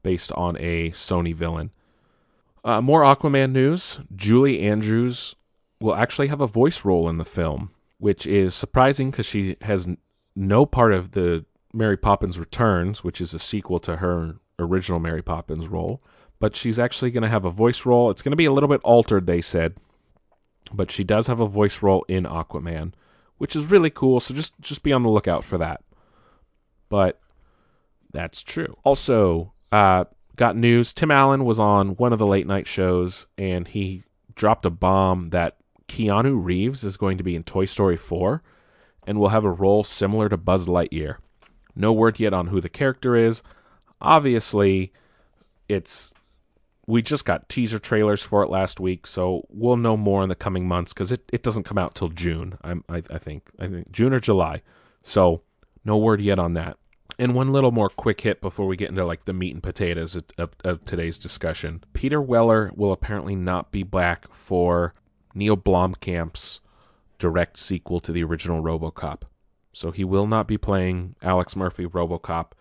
[0.06, 1.72] based on a Sony villain.
[2.64, 4.00] Uh, more Aquaman news.
[4.16, 5.36] Julie Andrews
[5.82, 9.88] will actually have a voice role in the film, which is surprising because she has
[9.88, 9.98] n-
[10.36, 15.24] no part of the Mary Poppins Returns, which is a sequel to her original Mary
[15.24, 16.04] Poppins role.
[16.40, 18.12] But she's actually going to have a voice role.
[18.12, 19.74] It's going to be a little bit altered, they said,
[20.72, 22.94] but she does have a voice role in Aquaman,
[23.40, 24.20] which is really cool.
[24.20, 25.82] So just just be on the lookout for that.
[26.90, 27.20] But
[28.14, 28.78] that's true.
[28.84, 30.06] Also, uh,
[30.38, 30.94] got news.
[30.94, 35.32] Tim Allen was on one of the late night shows, and he dropped a bomb
[35.32, 35.58] that
[35.90, 38.42] Keanu Reeves is going to be in Toy Story 4
[39.06, 41.18] and will have a role similar to Buzz Lightyear.
[41.76, 43.44] No word yet on who the character is.
[44.00, 44.94] Obviously,
[45.68, 46.14] it's
[46.88, 50.36] we just got teaser trailers for it last week, so we'll know more in the
[50.36, 52.58] coming months because it, it doesn't come out till June.
[52.64, 54.62] I'm, I I think I think June or July.
[55.04, 55.42] So
[55.84, 56.78] no word yet on that.
[57.18, 60.16] And one little more quick hit before we get into like the meat and potatoes
[60.16, 61.84] of, of, of today's discussion.
[61.94, 64.94] Peter Weller will apparently not be back for
[65.34, 66.60] Neil Blomkamp's
[67.18, 69.22] direct sequel to the original RoboCop.
[69.72, 72.52] So he will not be playing Alex Murphy RoboCop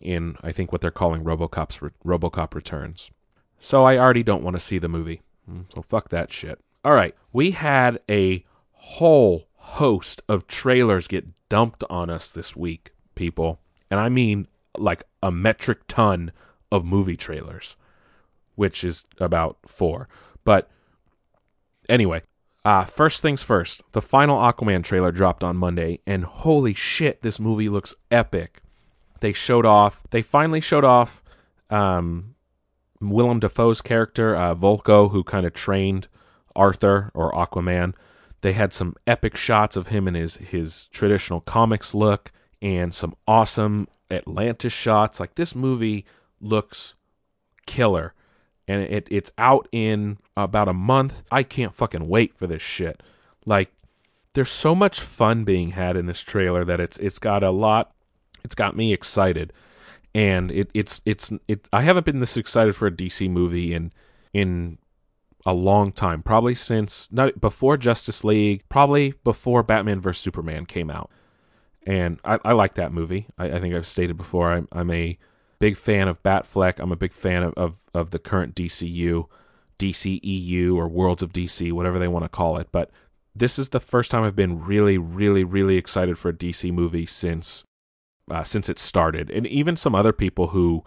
[0.00, 3.10] in I think what they're calling RoboCop's Re- RoboCop Returns.
[3.58, 5.22] So I already don't want to see the movie.
[5.50, 6.60] Mm, So fuck that shit.
[6.84, 12.92] All right, we had a whole host of trailers get dumped on us this week,
[13.14, 13.60] people.
[13.90, 16.32] And I mean like a metric ton
[16.70, 17.76] of movie trailers,
[18.54, 20.08] which is about 4.
[20.44, 20.70] But
[21.88, 22.22] anyway,
[22.64, 27.38] uh, first things first, the final Aquaman trailer dropped on Monday, and holy shit, this
[27.38, 28.60] movie looks epic.
[29.20, 31.22] They showed off, they finally showed off
[31.70, 32.34] um,
[33.00, 36.08] Willem Dafoe's character, uh, Vulko, who kind of trained
[36.54, 37.94] Arthur or Aquaman.
[38.40, 43.14] They had some epic shots of him in his, his traditional comics look and some
[43.26, 45.20] awesome Atlantis shots.
[45.20, 46.04] Like, this movie
[46.40, 46.94] looks
[47.66, 48.14] killer
[48.68, 51.22] and it it's out in about a month.
[51.30, 53.02] I can't fucking wait for this shit.
[53.44, 53.72] Like
[54.34, 57.92] there's so much fun being had in this trailer that it's it's got a lot
[58.44, 59.52] it's got me excited.
[60.14, 63.92] And it it's it's it I haven't been this excited for a DC movie in
[64.32, 64.78] in
[65.44, 70.90] a long time, probably since not before Justice League, probably before Batman vs Superman came
[70.90, 71.10] out.
[71.86, 73.28] And I, I like that movie.
[73.38, 75.18] I, I think I've stated before I'm I'm a
[75.58, 76.74] big fan of Batfleck.
[76.78, 79.26] I'm a big fan of, of, of the current DCU,
[79.78, 82.68] DCEU, or Worlds of DC, whatever they want to call it.
[82.72, 82.90] But
[83.34, 87.06] this is the first time I've been really, really, really excited for a DC movie
[87.06, 87.64] since
[88.30, 90.82] uh, since it started, and even some other people who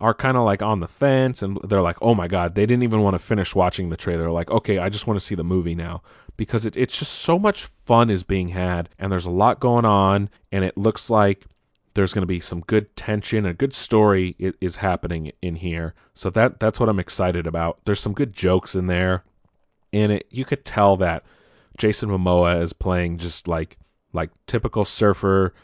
[0.00, 2.82] are kind of like on the fence and they're like, oh my god, they didn't
[2.82, 4.30] even want to finish watching the trailer.
[4.30, 6.02] Like, okay, I just want to see the movie now
[6.36, 9.84] because it, it's just so much fun is being had and there's a lot going
[9.84, 11.46] on and it looks like
[11.94, 15.94] there's going to be some good tension, a good story is happening in here.
[16.12, 17.78] So that that's what I'm excited about.
[17.86, 19.24] There's some good jokes in there,
[19.94, 21.24] and it you could tell that
[21.78, 23.78] Jason Momoa is playing just like
[24.12, 25.54] like typical surfer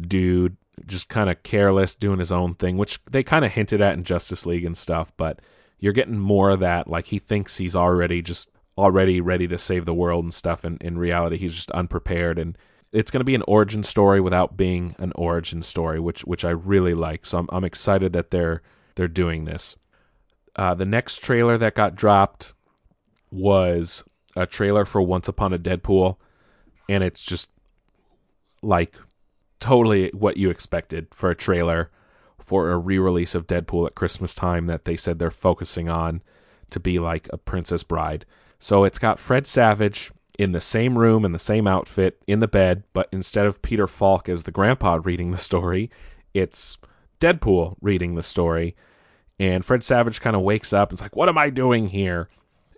[0.00, 3.94] dude, just kind of careless, doing his own thing, which they kind of hinted at
[3.94, 5.12] in Justice League and stuff.
[5.16, 5.40] But
[5.78, 6.88] you're getting more of that.
[6.88, 10.80] Like he thinks he's already just already ready to save the world and stuff, and
[10.82, 12.56] in reality, he's just unprepared and
[12.92, 16.50] it's going to be an origin story without being an origin story, which which I
[16.50, 17.26] really like.
[17.26, 18.62] So I'm I'm excited that they're
[18.94, 19.76] they're doing this.
[20.56, 22.52] Uh, the next trailer that got dropped
[23.30, 26.16] was a trailer for Once Upon a Deadpool,
[26.88, 27.50] and it's just
[28.62, 28.96] like
[29.60, 31.90] totally what you expected for a trailer
[32.38, 36.22] for a re-release of Deadpool at Christmas time that they said they're focusing on
[36.70, 38.24] to be like a Princess Bride.
[38.58, 42.48] So it's got Fred Savage in the same room in the same outfit in the
[42.48, 45.90] bed, but instead of Peter Falk as the grandpa reading the story,
[46.32, 46.78] it's
[47.20, 48.76] Deadpool reading the story.
[49.40, 52.28] And Fred Savage kind of wakes up and's like, "What am I doing here?"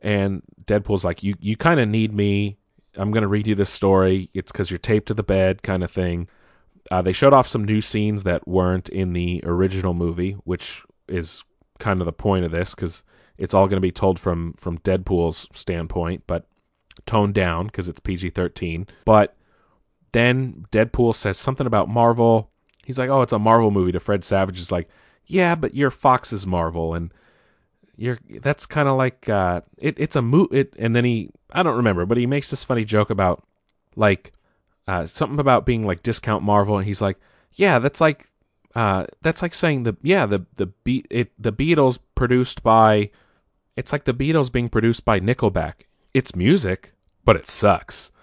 [0.03, 2.57] And Deadpool's like, "You you kind of need me.
[2.97, 4.31] I'm going to read you this story.
[4.35, 6.29] It's cuz you're taped to the bed kind of thing."
[6.91, 11.45] Uh, they showed off some new scenes that weren't in the original movie, which is
[11.79, 13.05] kind of the point of this because
[13.39, 16.25] it's all going to be told from from Deadpool's standpoint.
[16.27, 16.47] But
[17.07, 18.87] toned down because it's PG 13.
[19.05, 19.37] But
[20.13, 22.51] then Deadpool says something about Marvel.
[22.85, 23.93] He's like, oh, it's a Marvel movie.
[23.93, 24.89] To Fred Savage is like,
[25.27, 26.95] yeah, but your Fox is Marvel.
[26.95, 27.13] And
[27.97, 31.63] you're that's kind of like uh it, it's a mo it and then he I
[31.63, 33.45] don't remember but he makes this funny joke about
[33.95, 34.33] like
[34.91, 37.19] uh something about being like discount Marvel and he's like
[37.55, 38.31] yeah that's like
[38.75, 43.11] uh that's like saying the yeah the the beat it the Beatles produced by
[43.77, 46.93] it's like the Beatles being produced by Nickelback it's music,
[47.25, 48.13] but it sucks.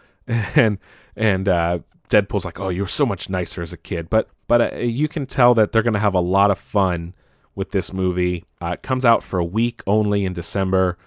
[0.55, 0.77] And
[1.15, 4.09] and uh, Deadpool's like, oh, you're so much nicer as a kid.
[4.09, 7.15] But but uh, you can tell that they're gonna have a lot of fun
[7.55, 8.43] with this movie.
[8.61, 10.97] Uh, it comes out for a week only in December.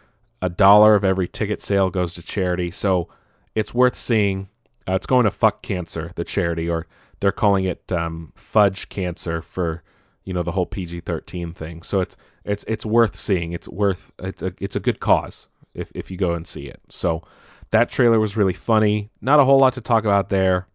[0.40, 3.08] A dollar of every ticket sale goes to charity, so
[3.54, 4.48] it's worth seeing.
[4.88, 6.86] Uh, it's going to Fuck Cancer, the charity, or
[7.20, 9.82] they're calling it um, Fudge Cancer for
[10.24, 11.82] you know the whole PG thirteen thing.
[11.82, 13.52] So it's it's it's worth seeing.
[13.52, 16.80] It's worth it's a it's a good cause if if you go and see it.
[16.88, 17.22] So
[17.70, 19.10] that trailer was really funny.
[19.20, 20.66] Not a whole lot to talk about there,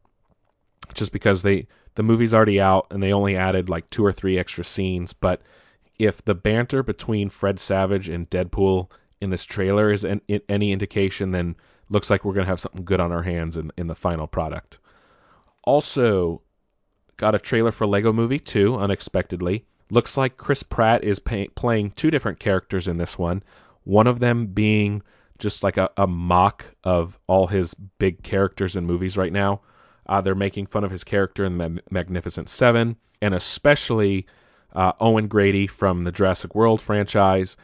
[0.94, 4.38] just because they the movie's already out and they only added like two or three
[4.38, 5.14] extra scenes.
[5.14, 5.42] But
[5.98, 8.90] if the banter between Fred Savage and Deadpool
[9.22, 11.56] in this trailer is an, any indication, then
[11.90, 14.80] looks like we're gonna have something good on our hands in in the final product.
[15.64, 16.42] Also,
[17.18, 19.66] got a trailer for Lego Movie 2 unexpectedly.
[19.90, 23.44] Looks like Chris Pratt is pay- playing two different characters in this one.
[23.84, 25.02] One of them being
[25.38, 29.62] just like a, a mock of all his big characters in movies right now.
[30.08, 34.26] Uh, they're making fun of his character in the Magnificent Seven, and especially
[34.74, 37.58] uh, Owen Grady from the Jurassic World franchise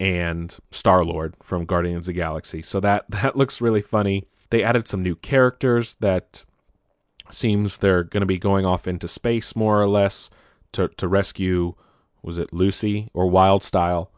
[0.00, 2.62] and Star Lord from Guardians of the Galaxy.
[2.62, 4.28] So that that looks really funny.
[4.50, 6.44] They added some new characters that
[7.30, 10.30] seems they're going to be going off into space more or less
[10.72, 11.74] to to rescue.
[12.22, 14.08] Was it Lucy or Wyldstyle?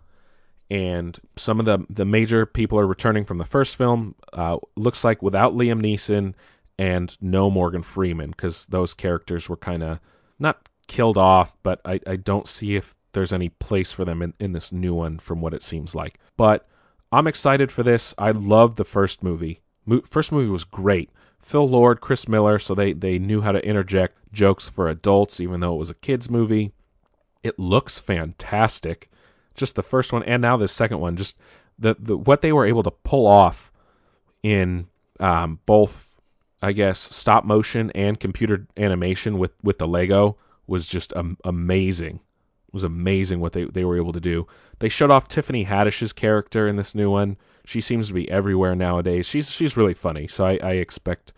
[0.70, 4.14] and some of the the major people are returning from the first film.
[4.32, 6.34] Uh, looks like without Liam Neeson
[6.78, 9.98] and no Morgan Freeman because those characters were kind of
[10.38, 14.34] not killed off, but I, I don't see if there's any place for them in,
[14.38, 16.18] in this new one from what it seems like.
[16.36, 16.66] But
[17.12, 18.14] I'm excited for this.
[18.18, 19.60] I loved the first movie.
[19.84, 21.10] Mo- first movie was great.
[21.40, 25.60] Phil Lord, Chris Miller, so they, they knew how to interject jokes for adults, even
[25.60, 26.72] though it was a kids' movie.
[27.42, 29.10] It looks fantastic
[29.60, 31.36] just the first one and now the second one, just
[31.78, 33.70] the, the what they were able to pull off
[34.42, 34.88] in
[35.20, 36.18] um, both,
[36.62, 40.36] I guess, stop motion and computer animation with with the Lego
[40.66, 42.20] was just um, amazing.
[42.72, 44.46] Was amazing what they they were able to do.
[44.78, 47.36] They shut off Tiffany Haddish's character in this new one.
[47.64, 49.26] She seems to be everywhere nowadays.
[49.26, 51.32] She's she's really funny, so I, I expect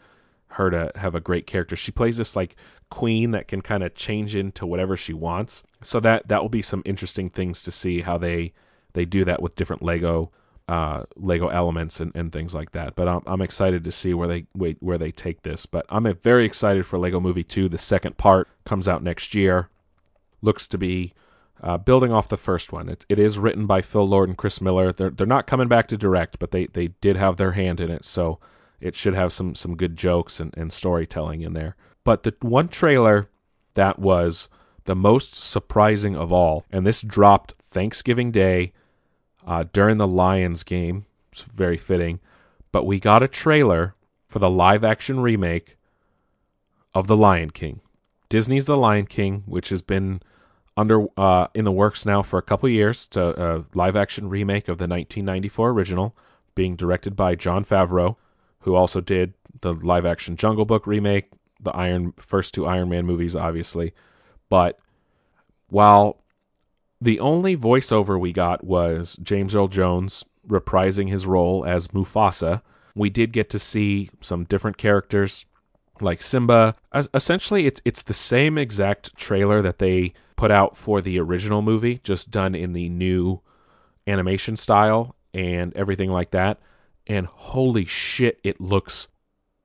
[0.48, 1.76] her to have a great character.
[1.76, 2.56] She plays this like
[2.90, 5.62] queen that can kind of change into whatever she wants.
[5.82, 8.52] So that that will be some interesting things to see how they
[8.92, 10.30] they do that with different Lego
[10.68, 12.94] uh, Lego elements and, and things like that.
[12.94, 15.66] But I'm, I'm excited to see where they where they take this.
[15.66, 17.68] But I'm very excited for Lego Movie 2.
[17.68, 19.68] The second part comes out next year.
[20.40, 21.14] Looks to be
[21.62, 22.88] uh, building off the first one.
[22.88, 24.92] It, it is written by Phil Lord and Chris Miller.
[24.92, 27.90] They're they're not coming back to direct, but they, they did have their hand in
[27.90, 28.38] it, so
[28.80, 31.76] it should have some some good jokes and, and storytelling in there.
[32.04, 33.28] But the one trailer
[33.74, 34.48] that was
[34.84, 36.64] the most surprising of all.
[36.70, 38.72] And this dropped Thanksgiving Day
[39.46, 41.06] uh, during the Lions game.
[41.30, 42.20] It's very fitting.
[42.70, 43.94] But we got a trailer
[44.26, 45.76] for the live action remake
[46.94, 47.80] of The Lion King.
[48.28, 50.20] Disney's The Lion King, which has been
[50.76, 54.68] under uh, in the works now for a couple years, to a live action remake
[54.68, 56.16] of the 1994 original,
[56.54, 58.16] being directed by Jon Favreau,
[58.60, 63.06] who also did the live action Jungle Book remake, the Iron first two Iron Man
[63.06, 63.92] movies, obviously.
[64.48, 64.78] But
[65.68, 66.22] while
[67.00, 72.62] the only voiceover we got was James Earl Jones reprising his role as Mufasa,
[72.94, 75.46] we did get to see some different characters
[76.02, 76.74] like Simba.
[77.14, 82.00] Essentially, it's it's the same exact trailer that they put out for the original movie,
[82.02, 83.40] just done in the new
[84.06, 86.58] animation style and everything like that.
[87.06, 89.08] And holy shit, it looks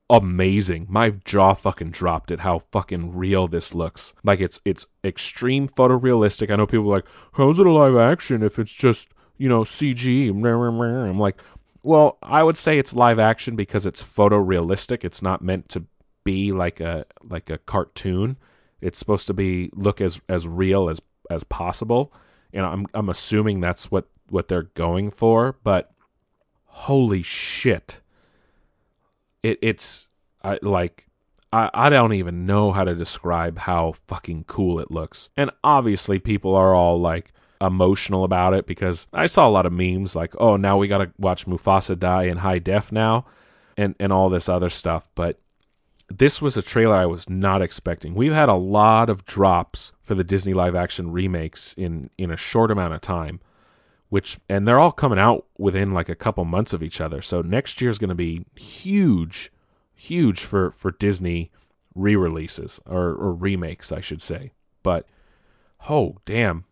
[0.09, 0.87] amazing.
[0.89, 4.13] My jaw fucking dropped at how fucking real this looks.
[4.23, 6.51] Like it's it's extreme photorealistic.
[6.51, 9.61] I know people are like, how's it a live action if it's just you know
[9.61, 10.29] CG?
[10.29, 11.37] I'm like,
[11.83, 15.03] well, I would say it's live action because it's photorealistic.
[15.03, 15.85] It's not meant to
[16.27, 18.37] be like a like a cartoon.
[18.81, 22.13] It's supposed to be look as as real as as possible.
[22.53, 25.91] And I'm I'm assuming that's what what they're going for, but
[26.65, 28.01] holy shit
[29.47, 30.07] it, it's
[30.43, 31.07] I, like
[31.51, 35.29] I, I don't even know how to describe how fucking cool it looks.
[35.37, 39.73] And obviously, people are all like emotional about it because I saw a lot of
[39.73, 43.25] memes like, "Oh, now we gotta watch Mufasa die in high def now,"
[43.77, 45.09] and and all this other stuff.
[45.15, 45.39] But
[46.09, 48.15] this was a trailer I was not expecting.
[48.15, 52.37] We've had a lot of drops for the Disney live action remakes in in a
[52.37, 53.39] short amount of time
[54.09, 57.21] which and they're all coming out within like a couple months of each other.
[57.21, 59.51] So next year is going to be huge,
[59.95, 61.51] huge for for Disney
[61.95, 64.51] re-releases or, or remakes, I should say.
[64.83, 65.07] But
[65.89, 66.65] oh damn,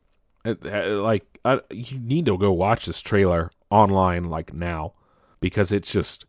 [0.46, 4.94] uh, uh, like I, you need to go watch this trailer online like now
[5.42, 6.26] because it's just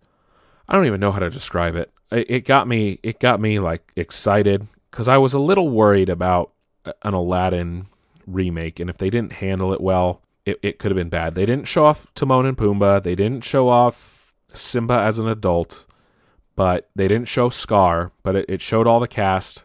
[0.69, 1.93] I don't even know how to describe it.
[2.11, 6.53] It, got me it got me like excited because I was a little worried about
[7.03, 7.87] an Aladdin
[8.27, 11.35] remake and if they didn't handle it well it, it could have been bad.
[11.35, 13.03] They didn't show off Timon and Pumbaa.
[13.03, 15.87] They didn't show off Simba as an adult,
[16.55, 18.13] but they didn't show Scar.
[18.23, 19.65] But it, it showed all the cast,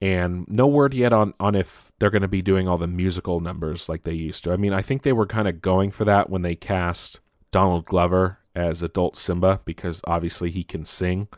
[0.00, 3.40] and no word yet on on if they're going to be doing all the musical
[3.40, 4.52] numbers like they used to.
[4.52, 7.20] I mean, I think they were kind of going for that when they cast
[7.50, 11.28] Donald Glover as adult Simba because obviously he can sing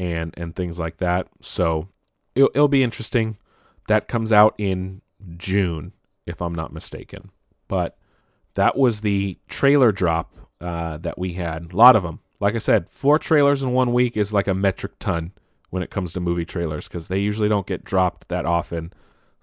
[0.00, 1.28] and and things like that.
[1.40, 1.88] So
[2.34, 3.36] it'll, it'll be interesting.
[3.86, 5.02] That comes out in
[5.36, 5.92] June,
[6.26, 7.30] if I'm not mistaken.
[7.68, 7.98] But
[8.54, 11.72] that was the trailer drop uh, that we had.
[11.72, 12.20] A lot of them.
[12.40, 15.32] Like I said, four trailers in one week is like a metric ton
[15.68, 18.92] when it comes to movie trailers because they usually don't get dropped that often.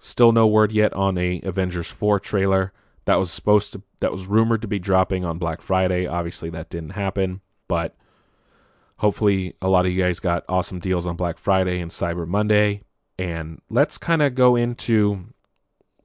[0.00, 2.72] Still no word yet on a Avengers 4 trailer
[3.04, 6.06] that was supposed to that was rumored to be dropping on Black Friday.
[6.06, 7.96] Obviously that didn't happen, but
[8.98, 12.82] hopefully a lot of you guys got awesome deals on Black Friday and Cyber Monday.
[13.18, 15.32] And let's kind of go into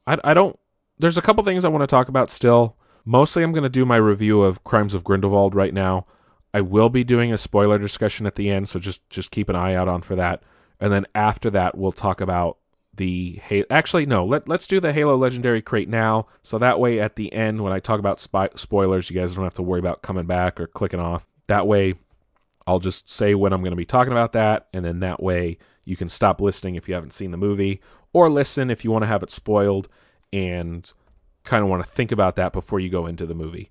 [0.07, 0.57] I I don't
[0.97, 2.77] there's a couple things I want to talk about still.
[3.05, 6.05] Mostly, I'm going to do my review of Crimes of Grindelwald right now.
[6.53, 9.55] I will be doing a spoiler discussion at the end, so just just keep an
[9.55, 10.43] eye out on for that.
[10.79, 12.57] And then after that, we'll talk about
[12.93, 13.65] the Halo.
[13.69, 17.33] Actually, no, let let's do the Halo Legendary Crate now, so that way at the
[17.33, 20.25] end when I talk about spy- spoilers, you guys don't have to worry about coming
[20.25, 21.25] back or clicking off.
[21.47, 21.95] That way,
[22.65, 25.57] I'll just say when I'm going to be talking about that, and then that way
[25.85, 27.81] you can stop listening if you haven't seen the movie,
[28.13, 29.89] or listen if you want to have it spoiled
[30.31, 30.91] and
[31.43, 33.69] kind of want to think about that before you go into the movie.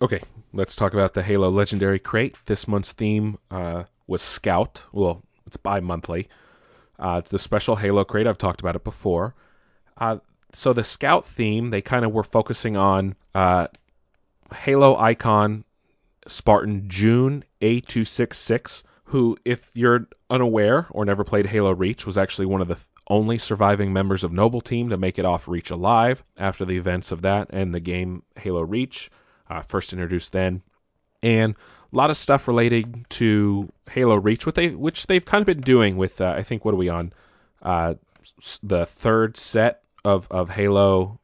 [0.00, 0.20] Okay,
[0.52, 2.36] let's talk about the Halo Legendary Crate.
[2.46, 4.86] This month's theme uh, was Scout.
[4.92, 6.28] Well, it's bi monthly.
[6.98, 8.26] Uh, it's the special Halo Crate.
[8.26, 9.34] I've talked about it before.
[9.96, 10.18] Uh,
[10.52, 13.68] so, the Scout theme, they kind of were focusing on uh,
[14.52, 15.64] Halo icon
[16.26, 22.60] Spartan Jun A266, who, if you're unaware or never played Halo Reach, was actually one
[22.60, 26.64] of the only surviving members of Noble Team to make it off Reach alive after
[26.64, 29.10] the events of that and the game Halo Reach,
[29.50, 30.62] uh, first introduced then.
[31.22, 31.54] And
[31.92, 35.60] a lot of stuff relating to Halo Reach, what they which they've kind of been
[35.60, 37.12] doing with uh, I think what are we on
[37.60, 37.94] uh,
[38.62, 41.20] the third set of of Halo.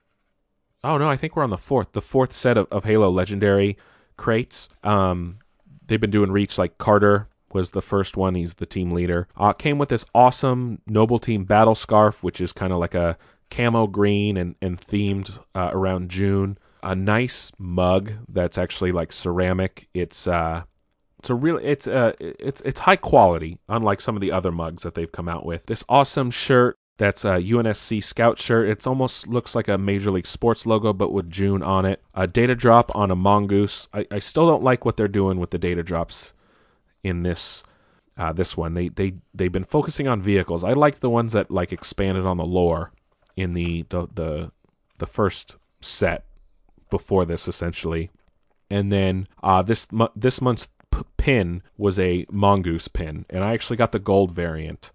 [0.85, 3.77] Oh no, I think we're on the fourth, the fourth set of, of Halo Legendary
[4.19, 4.69] crates.
[4.85, 5.39] Um,
[5.87, 8.35] they've been doing Reach like Carter was the first one.
[8.35, 9.27] He's the team leader.
[9.37, 13.17] Uh, came with this awesome Noble Team battle scarf, which is kind of like a
[13.51, 16.59] camo green and, and themed uh, around Jun.
[16.83, 19.89] A nice mug that's actually like ceramic.
[19.95, 20.65] It's uh,
[21.19, 24.85] it's a real it's uh it's it's high quality, unlike some of the other mugs
[24.85, 25.67] that they've come out with.
[25.67, 28.69] This awesome shirt That's a UNSC Scout shirt.
[28.69, 32.03] It's almost looks like a Major League Sports logo, but with Jun on it.
[32.13, 33.89] A data drop on a mongoose.
[33.95, 36.33] I, I still don't like what they're doing with the data drops
[37.05, 37.63] in this
[38.17, 38.75] uh, this one.
[38.75, 40.65] They they they've been focusing on vehicles.
[40.65, 42.93] I like the ones that like expanded on the lore
[43.37, 44.53] in the the the,
[44.99, 46.25] the first set
[46.91, 48.11] before this essentially.
[48.69, 49.87] And then uh, this
[50.17, 50.69] this month's
[51.17, 54.91] pin was a mongoose pin, and I actually got the gold variant.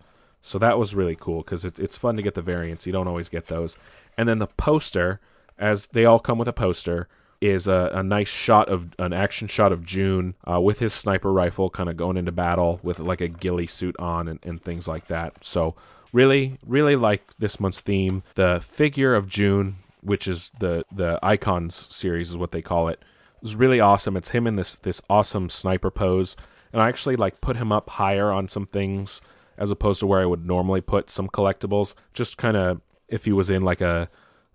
[0.46, 2.86] So that was really cool because it, it's fun to get the variants.
[2.86, 3.78] You don't always get those.
[4.18, 5.22] And then the poster,
[5.58, 7.08] as they all come with a poster,
[7.40, 11.32] is a, a nice shot of an action shot of Jun uh, with his sniper
[11.32, 14.86] rifle, kind of going into battle with like a ghillie suit on and, and things
[14.86, 15.44] like that.
[15.46, 15.76] So
[16.12, 18.24] really, really like this month's theme.
[18.36, 23.02] The figure of Jun, which is the the icons series, is what they call it.
[23.42, 24.18] was really awesome.
[24.18, 26.36] It's him in this this awesome sniper pose,
[26.74, 29.22] and I actually like put him up higher on some things
[29.58, 31.96] as opposed to where I would normally put some collectibles.
[32.14, 34.10] Just kind of if he was in like a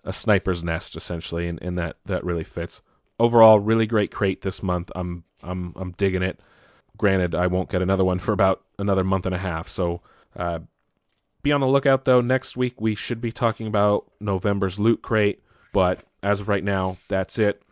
[0.04, 2.82] a sniper's nest essentially, and, and that that really fits.
[3.20, 4.90] Overall, really great crate this month.
[4.94, 6.40] I'm I'm I'm digging it.
[6.96, 9.68] Granted, I won't get another one for about another month and a half.
[9.68, 10.00] So
[10.36, 10.60] uh,
[11.42, 12.20] be on the lookout though.
[12.20, 15.42] Next week we should be talking about November's loot crate,
[15.72, 17.62] but as of right now, that's it.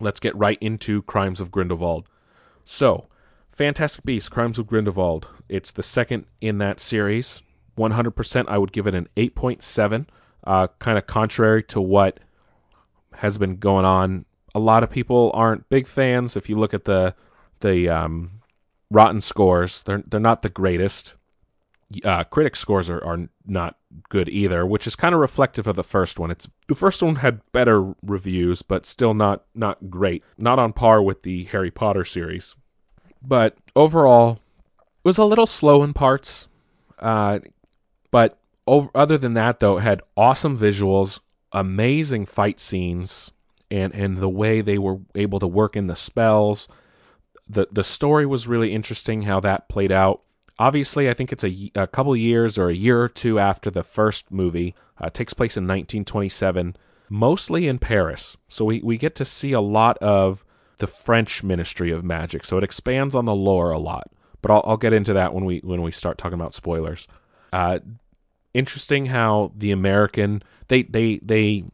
[0.00, 2.08] Let's get right into Crimes of Grindelwald.
[2.64, 3.06] So,
[3.52, 5.28] Fantastic Beasts, Crimes of Grindelwald.
[5.48, 7.42] It's the second in that series.
[7.78, 10.06] 100%, I would give it an 8.7.
[10.44, 12.20] Uh, kind of contrary to what
[13.16, 14.24] has been going on.
[14.54, 16.36] A lot of people aren't big fans.
[16.36, 17.14] If you look at the
[17.60, 18.42] the um,
[18.90, 21.14] rotten scores, they're they're not the greatest.
[22.04, 23.78] Uh, critic scores are, are not
[24.08, 26.30] good either, which is kind of reflective of the first one.
[26.30, 31.02] It's the first one had better reviews, but still not not great, not on par
[31.02, 32.56] with the Harry Potter series.
[33.22, 34.40] But overall,
[35.06, 36.48] was a little slow in parts.
[36.98, 37.38] Uh,
[38.10, 41.20] but over, other than that, though, it had awesome visuals,
[41.52, 43.30] amazing fight scenes,
[43.70, 46.66] and and the way they were able to work in the spells.
[47.48, 49.22] the The story was really interesting.
[49.22, 50.22] How that played out.
[50.58, 53.84] Obviously, I think it's a, a couple years or a year or two after the
[53.84, 54.74] first movie.
[54.98, 56.74] Uh, takes place in 1927,
[57.10, 58.38] mostly in Paris.
[58.48, 60.46] So we, we get to see a lot of
[60.78, 62.46] the French Ministry of Magic.
[62.46, 64.10] So it expands on the lore a lot.
[64.46, 67.08] But I'll, I'll get into that when we when we start talking about spoilers.
[67.52, 67.80] Uh,
[68.54, 71.64] interesting how the American they they they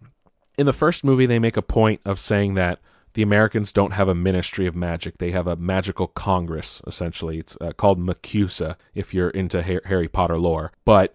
[0.57, 2.79] in the first movie they make a point of saying that
[3.13, 6.81] the Americans don't have a Ministry of Magic; they have a magical Congress.
[6.87, 10.73] Essentially, it's uh, called MACUSA if you're into ha- Harry Potter lore.
[10.87, 11.15] But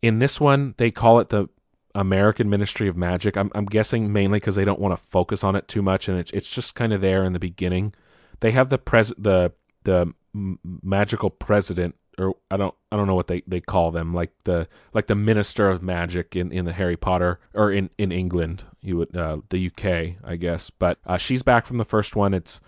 [0.00, 1.50] in this one, they call it the
[1.94, 3.36] American Ministry of Magic.
[3.36, 6.18] I'm, I'm guessing mainly because they don't want to focus on it too much, and
[6.18, 7.92] it's it's just kind of there in the beginning.
[8.40, 9.52] They have the pres the
[9.82, 14.32] the magical president or I don't I don't know what they, they call them like
[14.44, 18.64] the like the minister of magic in, in the Harry Potter or in, in England
[18.80, 20.70] you would uh, the UK I guess.
[20.70, 22.34] But uh, she's back from the first one.
[22.34, 22.60] It's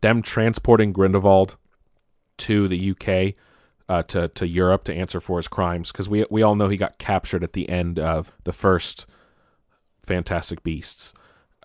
[0.00, 1.56] them transporting Grindelwald
[2.38, 3.34] to the UK
[3.88, 6.76] uh, to to Europe to answer for his crimes because we we all know he
[6.76, 9.06] got captured at the end of the first
[10.02, 11.14] Fantastic Beasts.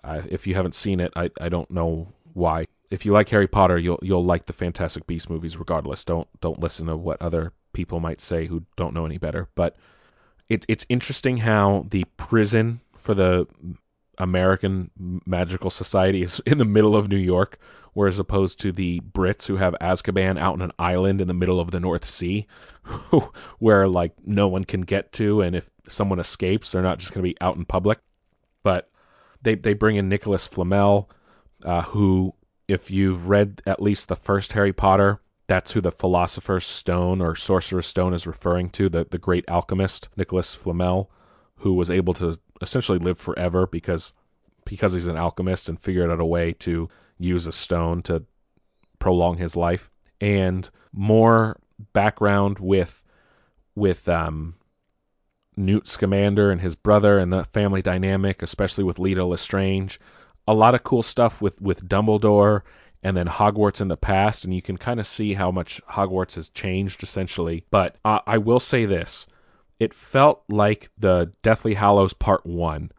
[0.02, 3.46] Uh, if you haven't seen it I, I don't know why if you like Harry
[3.46, 6.04] Potter, you'll you'll like the Fantastic Beast movies regardless.
[6.04, 9.48] Don't don't listen to what other people might say who don't know any better.
[9.54, 9.76] But
[10.48, 13.46] it's it's interesting how the prison for the
[14.18, 14.90] American
[15.24, 17.58] Magical Society is in the middle of New York,
[17.92, 21.60] whereas opposed to the Brits who have Azkaban out on an island in the middle
[21.60, 22.48] of the North Sea,
[23.60, 27.24] where like no one can get to, and if someone escapes, they're not just going
[27.24, 28.00] to be out in public.
[28.64, 28.90] But
[29.42, 31.08] they they bring in Nicholas Flamel,
[31.64, 32.34] uh, who
[32.70, 37.34] if you've read at least the first Harry Potter, that's who the Philosopher's Stone or
[37.34, 41.10] Sorcerer's Stone is referring to, the, the great alchemist, Nicholas Flamel,
[41.56, 44.12] who was able to essentially live forever because
[44.64, 48.22] because he's an alchemist and figured out a way to use a stone to
[49.00, 49.90] prolong his life.
[50.20, 51.58] And more
[51.92, 53.02] background with
[53.74, 54.54] with um,
[55.56, 59.98] Newt Scamander and his brother and the family dynamic, especially with Leta Lestrange
[60.46, 62.62] a lot of cool stuff with with Dumbledore
[63.02, 66.34] and then Hogwarts in the past, and you can kind of see how much Hogwarts
[66.34, 67.64] has changed essentially.
[67.70, 69.26] But I will say this:
[69.78, 72.90] it felt like the Deathly Hallows Part One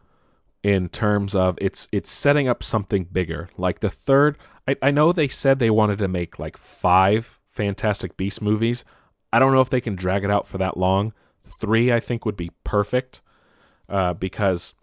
[0.63, 3.49] in terms of it's it's setting up something bigger.
[3.57, 4.37] Like the third,
[4.67, 8.85] I, I know they said they wanted to make like five Fantastic Beast movies.
[9.33, 11.13] I don't know if they can drag it out for that long.
[11.59, 13.21] Three, I think, would be perfect
[13.89, 14.73] uh, because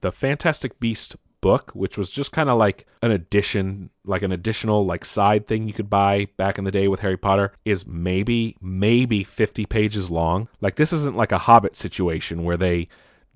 [0.00, 4.84] the Fantastic Beast book, which was just kind of like an addition, like an additional
[4.84, 8.56] like side thing you could buy back in the day with Harry Potter, is maybe
[8.60, 10.48] maybe 50 pages long.
[10.60, 12.88] Like this isn't like a Hobbit situation where they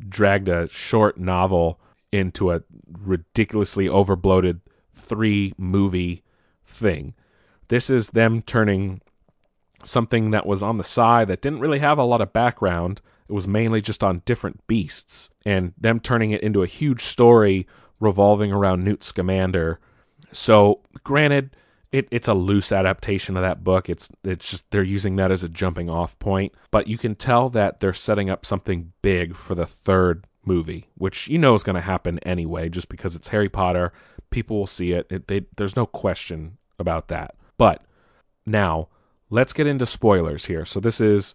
[0.09, 1.81] dragged a short novel
[2.11, 4.61] into a ridiculously overbloated
[4.95, 6.23] three movie
[6.65, 7.15] thing.
[7.69, 9.01] This is them turning
[9.85, 13.01] something that was on the side that didn't really have a lot of background.
[13.29, 17.67] It was mainly just on different beasts, and them turning it into a huge story
[18.03, 19.79] revolving around Newt Scamander.
[20.33, 21.57] So, granted,
[21.93, 23.89] it, it's a loose adaptation of that book.
[23.89, 27.49] It's it's just they're using that as a jumping off point, but you can tell
[27.51, 31.77] that they're setting up something big for the third movie, which you know is going
[31.77, 33.93] to happen anyway, just because it's Harry Potter.
[34.31, 35.07] People will see it.
[35.11, 37.37] it they, there's no question about that.
[37.59, 37.85] But
[38.47, 38.89] now
[39.29, 40.65] let's get into spoilers here.
[40.65, 41.35] So this is.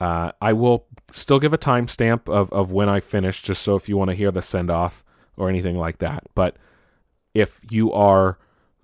[0.00, 3.88] Uh, I will still give a timestamp of, of when I finish, just so if
[3.88, 5.04] you want to hear the send off
[5.36, 6.24] or anything like that.
[6.34, 6.56] But
[7.34, 8.38] if you are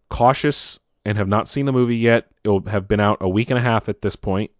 [0.08, 3.58] cautious and have not seen the movie yet, it'll have been out a week and
[3.58, 4.50] a half at this point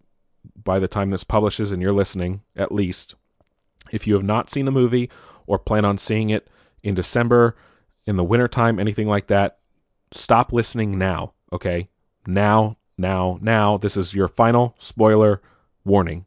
[0.62, 3.14] by the time this publishes and you're listening, at least.
[3.91, 5.11] If you have not seen the movie
[5.47, 6.49] or plan on seeing it
[6.82, 7.57] in December,
[8.07, 9.59] in the wintertime, anything like that,
[10.12, 11.89] stop listening now, okay?
[12.26, 13.78] Now, now, now.
[13.78, 15.41] This is your final spoiler
[15.84, 16.26] warning.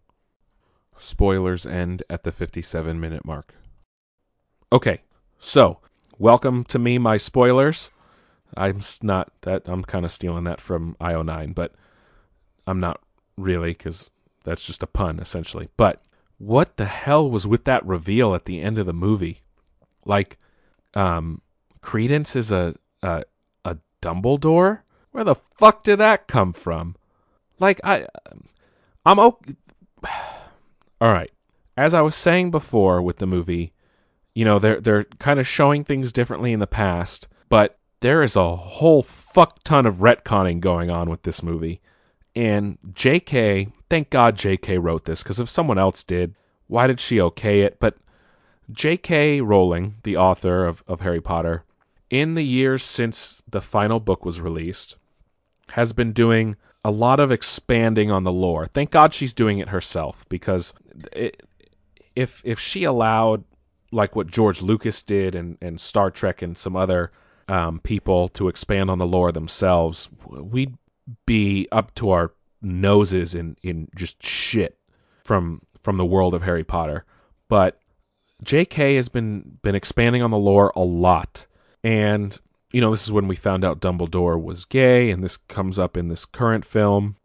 [0.97, 3.55] Spoilers end at the 57 minute mark.
[4.72, 5.01] Okay,
[5.41, 5.79] so
[6.17, 7.89] welcome to me, my spoilers.
[8.55, 11.73] I'm not that, I'm kind of stealing that from IO9, but
[12.67, 13.01] I'm not
[13.37, 14.09] really because
[14.43, 15.69] that's just a pun essentially.
[15.75, 16.01] But
[16.37, 19.41] what the hell was with that reveal at the end of the movie?
[20.05, 20.37] Like,
[20.93, 21.41] um,
[21.81, 23.23] Credence is a a,
[23.65, 24.81] a Dumbledore.
[25.11, 26.95] Where the fuck did that come from?
[27.59, 28.05] Like I,
[29.05, 29.55] I'm okay.
[31.01, 31.31] All right.
[31.75, 33.73] As I was saying before with the movie,
[34.34, 38.36] you know they're they're kind of showing things differently in the past, but there is
[38.36, 41.82] a whole fuck ton of retconning going on with this movie.
[42.36, 43.69] And J.K.
[43.89, 44.77] Thank God J.K.
[44.77, 46.36] wrote this because if someone else did,
[46.67, 47.79] why did she okay it?
[47.79, 47.97] But
[48.71, 49.41] J.K.
[49.41, 51.63] Rowling, the author of, of Harry Potter,
[52.09, 54.95] in the years since the final book was released,
[55.71, 58.65] has been doing a lot of expanding on the lore.
[58.65, 60.73] Thank God she's doing it herself because
[61.11, 61.43] it,
[62.15, 63.43] if if she allowed
[63.91, 67.11] like what George Lucas did and, and Star Trek and some other
[67.47, 70.77] um, people to expand on the lore themselves, we'd
[71.25, 74.77] be up to our noses in, in just shit
[75.23, 77.05] from from the world of Harry Potter.
[77.49, 77.79] But
[78.43, 78.95] J.K.
[78.95, 81.47] has been been expanding on the lore a lot,
[81.83, 82.39] and
[82.71, 85.97] you know this is when we found out Dumbledore was gay, and this comes up
[85.97, 87.17] in this current film.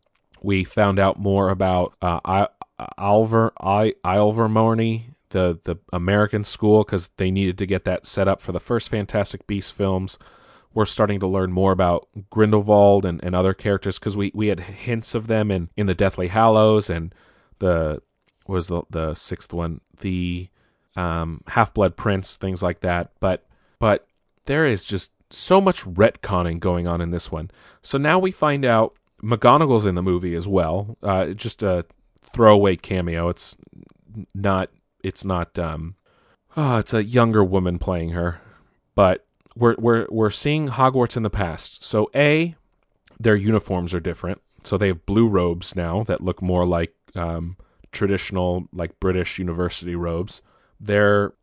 [0.42, 2.48] We found out more about uh, I,
[2.98, 8.40] Alver I Ilvermorny, the the American school, because they needed to get that set up
[8.40, 10.18] for the first Fantastic Beasts films.
[10.74, 14.60] We're starting to learn more about Grindelwald and, and other characters because we, we had
[14.60, 17.14] hints of them in, in the Deathly Hallows and
[17.60, 18.02] the
[18.46, 20.48] was the the sixth one the
[20.94, 23.10] um, Half Blood Prince things like that.
[23.20, 23.46] But
[23.78, 24.06] but
[24.44, 27.50] there is just so much retconning going on in this one.
[27.82, 30.96] So now we find out McGonagall's in the movie as well.
[31.02, 31.84] Uh, just a
[32.20, 33.28] throwaway cameo.
[33.28, 33.56] It's
[34.34, 34.70] not.
[35.06, 35.56] It's not.
[35.56, 35.94] Um,
[36.56, 38.40] oh, it's a younger woman playing her,
[38.96, 41.84] but we're we're we're seeing Hogwarts in the past.
[41.84, 42.56] So a,
[43.20, 44.42] their uniforms are different.
[44.64, 47.56] So they have blue robes now that look more like um,
[47.92, 50.42] traditional, like British university robes.
[50.80, 51.34] Their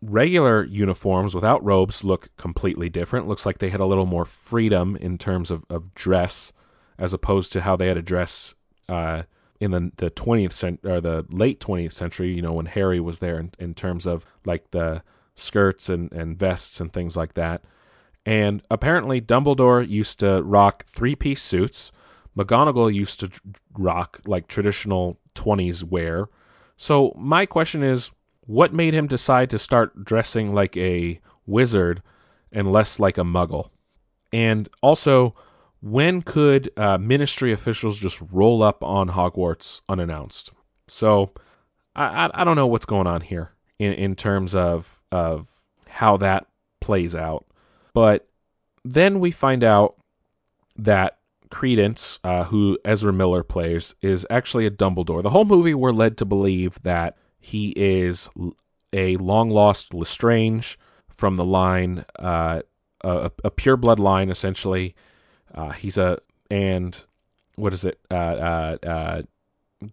[0.00, 3.28] regular uniforms without robes look completely different.
[3.28, 6.52] Looks like they had a little more freedom in terms of, of dress
[6.98, 8.54] as opposed to how they had to dress
[8.88, 9.22] uh,
[9.62, 13.20] in the the 20th century or the late 20th century, you know, when Harry was
[13.20, 15.02] there in, in terms of like the
[15.36, 17.62] skirts and, and vests and things like that.
[18.26, 21.92] And apparently Dumbledore used to rock three-piece suits.
[22.36, 23.30] McGonagall used to
[23.78, 26.28] rock like traditional 20s wear.
[26.76, 28.10] So my question is
[28.46, 32.02] what made him decide to start dressing like a wizard
[32.50, 33.70] and less like a muggle?
[34.32, 35.36] And also,
[35.82, 40.52] when could uh, ministry officials just roll up on Hogwarts unannounced?
[40.88, 41.32] So,
[41.94, 45.48] I, I, I don't know what's going on here in, in terms of of
[45.88, 46.46] how that
[46.80, 47.44] plays out.
[47.92, 48.28] But
[48.84, 49.96] then we find out
[50.76, 51.18] that
[51.50, 55.22] Credence, uh, who Ezra Miller plays, is actually a Dumbledore.
[55.22, 58.30] The whole movie, we're led to believe that he is
[58.92, 60.78] a long lost Lestrange
[61.08, 62.62] from the line, uh,
[63.02, 64.94] a, a pure blood line, essentially.
[65.54, 66.18] Uh, he's a
[66.50, 67.04] and
[67.56, 68.00] what is it?
[68.10, 69.22] Uh, uh, uh,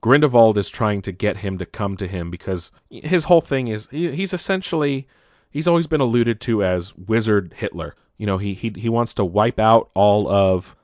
[0.01, 3.87] Grindelwald is trying to get him to come to him because his whole thing is
[3.91, 5.07] he, he's essentially
[5.49, 7.95] he's always been alluded to as Wizard Hitler.
[8.17, 10.75] You know, he he he wants to wipe out all of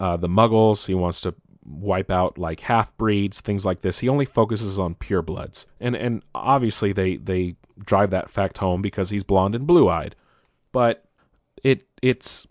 [0.00, 0.86] uh, the Muggles.
[0.86, 3.98] He wants to wipe out like half breeds, things like this.
[3.98, 9.10] He only focuses on purebloods, and and obviously they they drive that fact home because
[9.10, 10.14] he's blonde and blue eyed.
[10.72, 11.04] But
[11.62, 12.46] it it's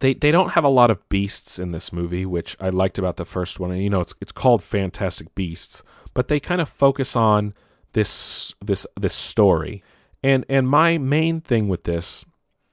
[0.00, 3.16] they they don't have a lot of beasts in this movie, which I liked about
[3.16, 3.70] the first one.
[3.70, 5.82] And you know, it's it's called Fantastic Beasts,
[6.14, 7.54] but they kind of focus on
[7.92, 9.82] this this this story.
[10.22, 12.24] And and my main thing with this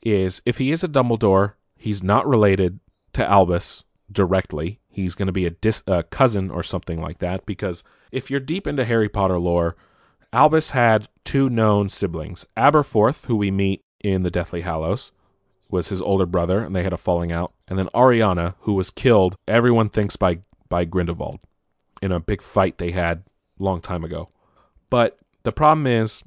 [0.01, 2.79] is if he is a Dumbledore, he's not related
[3.13, 4.79] to Albus directly.
[4.87, 8.39] He's going to be a, dis, a cousin or something like that because if you're
[8.39, 9.75] deep into Harry Potter lore,
[10.31, 12.45] Albus had two known siblings.
[12.55, 15.11] Aberforth, who we meet in the Deathly Hallows,
[15.69, 17.53] was his older brother, and they had a falling out.
[17.67, 20.39] And then Ariana, who was killed, everyone thinks by
[20.69, 21.39] by Grindelwald
[22.01, 23.23] in a big fight they had
[23.59, 24.29] long time ago.
[24.89, 26.23] But the problem is,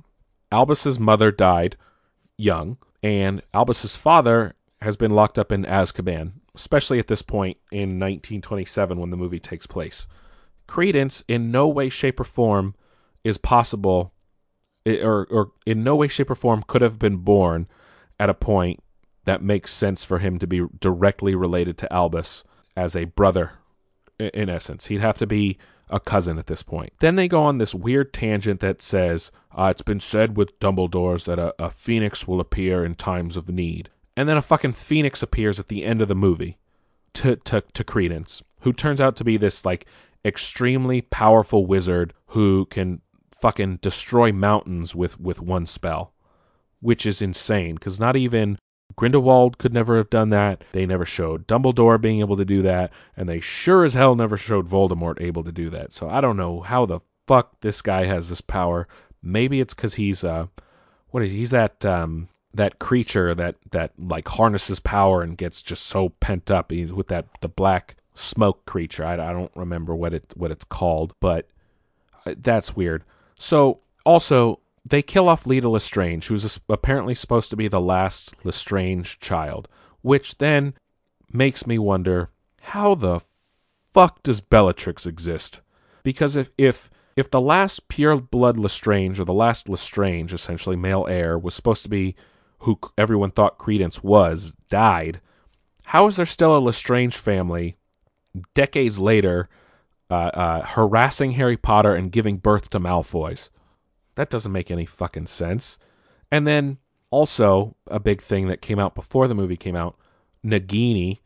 [0.50, 1.76] Albus's mother died
[2.36, 7.98] young, and Albus's father has been locked up in Azkaban, especially at this point in
[7.98, 10.06] 1927 when the movie takes place.
[10.66, 12.74] Credence, in no way, shape, or form,
[13.24, 14.12] is possible,
[14.86, 17.66] eh, or, or in no way, shape, or form could have been born
[18.20, 18.80] at a point
[19.28, 22.44] that makes sense for him to be directly related to Albus
[22.76, 23.52] as a brother,
[24.18, 24.86] in essence.
[24.86, 25.58] He'd have to be
[25.90, 26.92] a cousin at this point.
[27.00, 31.24] Then they go on this weird tangent that says uh, it's been said with Dumbledore's
[31.26, 33.90] that a, a phoenix will appear in times of need.
[34.16, 36.58] And then a fucking phoenix appears at the end of the movie
[37.14, 39.86] to, to, to Credence, who turns out to be this like
[40.24, 43.00] extremely powerful wizard who can
[43.40, 46.12] fucking destroy mountains with, with one spell,
[46.80, 48.58] which is insane because not even
[48.96, 50.64] Grindelwald could never have done that.
[50.72, 54.36] They never showed Dumbledore being able to do that, and they sure as hell never
[54.36, 55.92] showed Voldemort able to do that.
[55.92, 58.88] So I don't know how the fuck this guy has this power.
[59.22, 60.46] Maybe it's because he's uh,
[61.10, 65.86] what is he's that um that creature that that like harnesses power and gets just
[65.86, 66.70] so pent up.
[66.70, 69.04] He's with that the black smoke creature.
[69.04, 71.46] I, I don't remember what it what it's called, but
[72.26, 73.04] uh, that's weird.
[73.36, 74.60] So also
[74.90, 79.68] they kill off Leta Lestrange, who's apparently supposed to be the last Lestrange child,
[80.02, 80.74] which then
[81.32, 82.30] makes me wonder
[82.60, 83.20] how the
[83.92, 85.60] fuck does Bellatrix exist?
[86.02, 91.06] Because if if if the last pure blood Lestrange or the last Lestrange, essentially male
[91.08, 92.14] heir, was supposed to be
[92.60, 95.20] who everyone thought Credence was, died,
[95.86, 97.76] how is there still a Lestrange family
[98.54, 99.48] decades later
[100.10, 103.48] uh, uh, harassing Harry Potter and giving birth to Malfoys?
[104.18, 105.78] That doesn't make any fucking sense.
[106.32, 109.96] And then also a big thing that came out before the movie came out,
[110.44, 111.20] Nagini,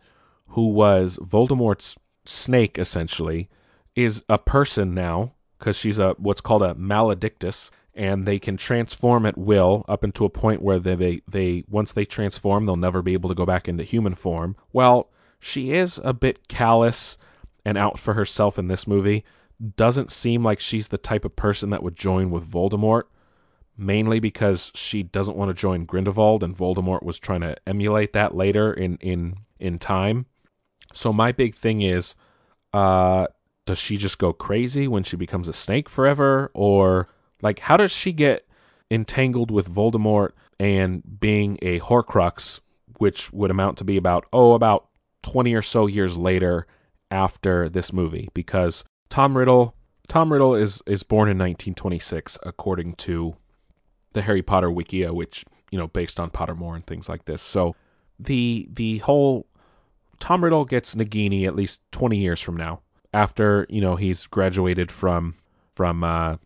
[0.48, 3.48] who was Voldemort's snake essentially,
[3.96, 9.24] is a person now because she's a what's called a maledictus and they can transform
[9.24, 13.00] at will up into a point where they, they they once they transform they'll never
[13.00, 14.54] be able to go back into human form.
[14.70, 15.08] Well,
[15.40, 17.16] she is a bit callous
[17.64, 19.24] and out for herself in this movie
[19.62, 23.04] doesn't seem like she's the type of person that would join with Voldemort,
[23.76, 28.34] mainly because she doesn't want to join Grindelwald, and Voldemort was trying to emulate that
[28.34, 30.26] later in in in time.
[30.92, 32.14] So my big thing is,
[32.72, 33.28] uh,
[33.66, 37.08] does she just go crazy when she becomes a snake forever, or
[37.40, 38.46] like how does she get
[38.90, 42.60] entangled with Voldemort and being a Horcrux,
[42.98, 44.88] which would amount to be about oh about
[45.22, 46.66] twenty or so years later
[47.10, 49.74] after this movie because Tom Riddle.
[50.08, 53.36] Tom Riddle is is born in 1926, according to
[54.14, 57.42] the Harry Potter Wikia, which you know based on Pottermore and things like this.
[57.42, 57.76] So
[58.18, 59.46] the the whole
[60.18, 62.80] Tom Riddle gets Nagini at least 20 years from now,
[63.12, 65.34] after you know he's graduated from
[65.74, 66.38] from uh,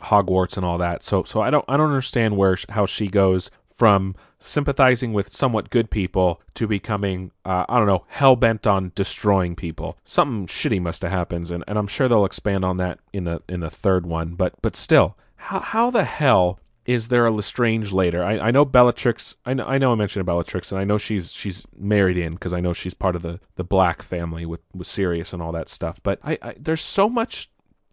[0.00, 1.04] Hogwarts and all that.
[1.04, 5.70] So so I don't I don't understand where how she goes from sympathizing with somewhat
[5.70, 9.98] good people to becoming, uh, I don't know, hell bent on destroying people.
[10.04, 13.42] Something shitty must have happened, and, and I'm sure they'll expand on that in the
[13.48, 14.34] in the third one.
[14.34, 18.24] But but still, how how the hell is there a Lestrange later?
[18.24, 19.36] I, I know Bellatrix.
[19.44, 22.54] I know I know I mentioned Bellatrix, and I know she's she's married in because
[22.54, 25.68] I know she's part of the the Black family with with Sirius and all that
[25.68, 26.00] stuff.
[26.02, 27.50] But I, I there's so much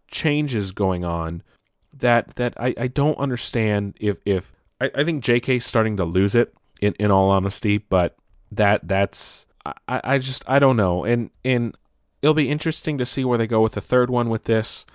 [0.08, 1.42] changes going on
[1.92, 6.34] that that I, I don't understand if if I, I think JK's starting to lose
[6.34, 8.16] it in, in all honesty, but
[8.52, 11.04] that that's I, I just I don't know.
[11.04, 11.74] And and
[12.22, 14.86] it'll be interesting to see where they go with the third one with this.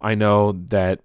[0.00, 1.00] I know that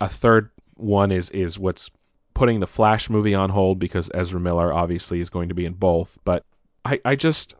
[0.00, 1.90] a third one is is what's
[2.34, 5.74] putting the Flash movie on hold because Ezra Miller obviously is going to be in
[5.74, 6.18] both.
[6.24, 6.44] But
[6.84, 7.54] I, I just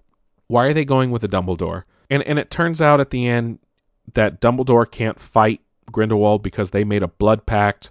[0.47, 1.85] why are they going with a Dumbledore?
[2.09, 3.59] And and it turns out at the end
[4.15, 5.61] that Dumbledore can't fight
[5.93, 7.91] Grindelwald because they made a blood pact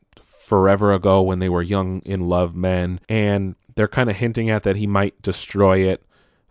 [0.49, 4.63] forever ago when they were young in love men, and they're kind of hinting at
[4.63, 6.03] that he might destroy it,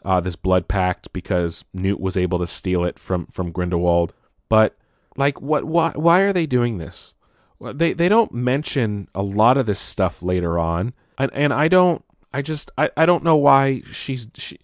[0.04, 4.14] uh, this blood pact, because Newt was able to steal it from from Grindelwald.
[4.48, 4.76] But
[5.16, 5.64] like, what?
[5.64, 5.90] Why?
[5.96, 7.16] Why are they doing this?
[7.60, 12.04] They they don't mention a lot of this stuff later on, and and I don't.
[12.32, 14.60] I just I, I don't know why she's she.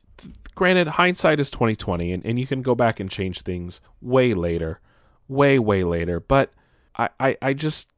[0.55, 4.32] Granted, hindsight is twenty twenty, and, and you can go back and change things way
[4.32, 4.78] later,
[5.26, 6.20] way way later.
[6.20, 6.53] But
[6.97, 7.89] I I, I just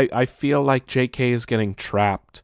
[0.00, 1.32] I I feel like J.K.
[1.32, 2.42] is getting trapped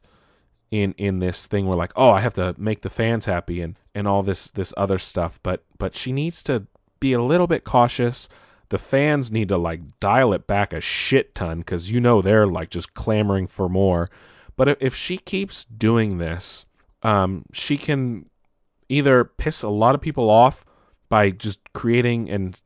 [0.71, 3.77] in in this thing where like oh I have to make the fans happy and
[3.93, 5.39] and all this this other stuff.
[5.43, 6.67] But but she needs to
[6.99, 8.29] be a little bit cautious
[8.73, 12.47] the fans need to like dial it back a shit ton because you know they're
[12.47, 14.09] like just clamoring for more.
[14.55, 16.65] But if, if she keeps doing this,
[17.03, 18.31] um, she can
[18.89, 20.65] either piss a lot of people off
[21.07, 22.59] by just creating and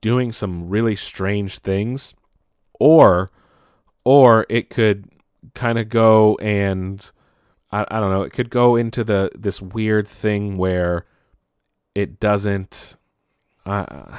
[0.00, 2.14] doing some really strange things,
[2.80, 3.30] or
[4.04, 5.08] or it could
[5.54, 7.10] kind of go and
[7.72, 11.06] I, I don't know, it could go into the this weird thing where
[11.94, 12.96] it doesn't.
[13.66, 14.16] Uh,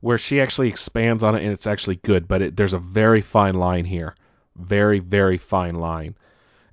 [0.00, 3.20] where she actually expands on it and it's actually good, but it, there's a very
[3.20, 4.14] fine line here.
[4.54, 6.14] Very, very fine line.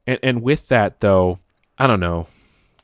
[0.05, 1.39] And and with that though,
[1.78, 2.28] I don't know.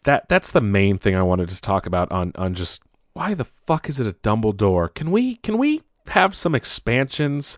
[0.03, 2.81] That that's the main thing I wanted to talk about on on just
[3.13, 4.93] why the fuck is it a Dumbledore?
[4.93, 7.57] Can we can we have some expansions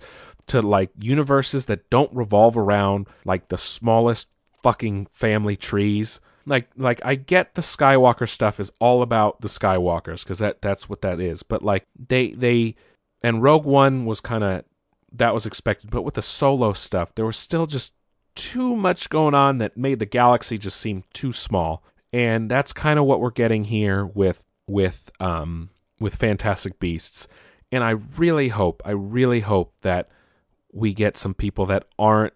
[0.51, 4.27] to like universes that don't revolve around like the smallest
[4.63, 6.19] fucking family trees?
[6.45, 10.89] like like I get the Skywalker stuff is all about the Skywalkers because that that's
[10.89, 11.43] what that is.
[11.43, 12.75] But like they they
[13.21, 14.63] and Rogue One was kind of
[15.13, 17.93] that was expected, but with the Solo stuff, there was still just
[18.35, 21.83] too much going on that made the galaxy just seem too small.
[22.13, 27.27] And that's kind of what we're getting here with with um with Fantastic Beasts.
[27.71, 30.09] And I really hope, I really hope that
[30.73, 32.33] we get some people that aren't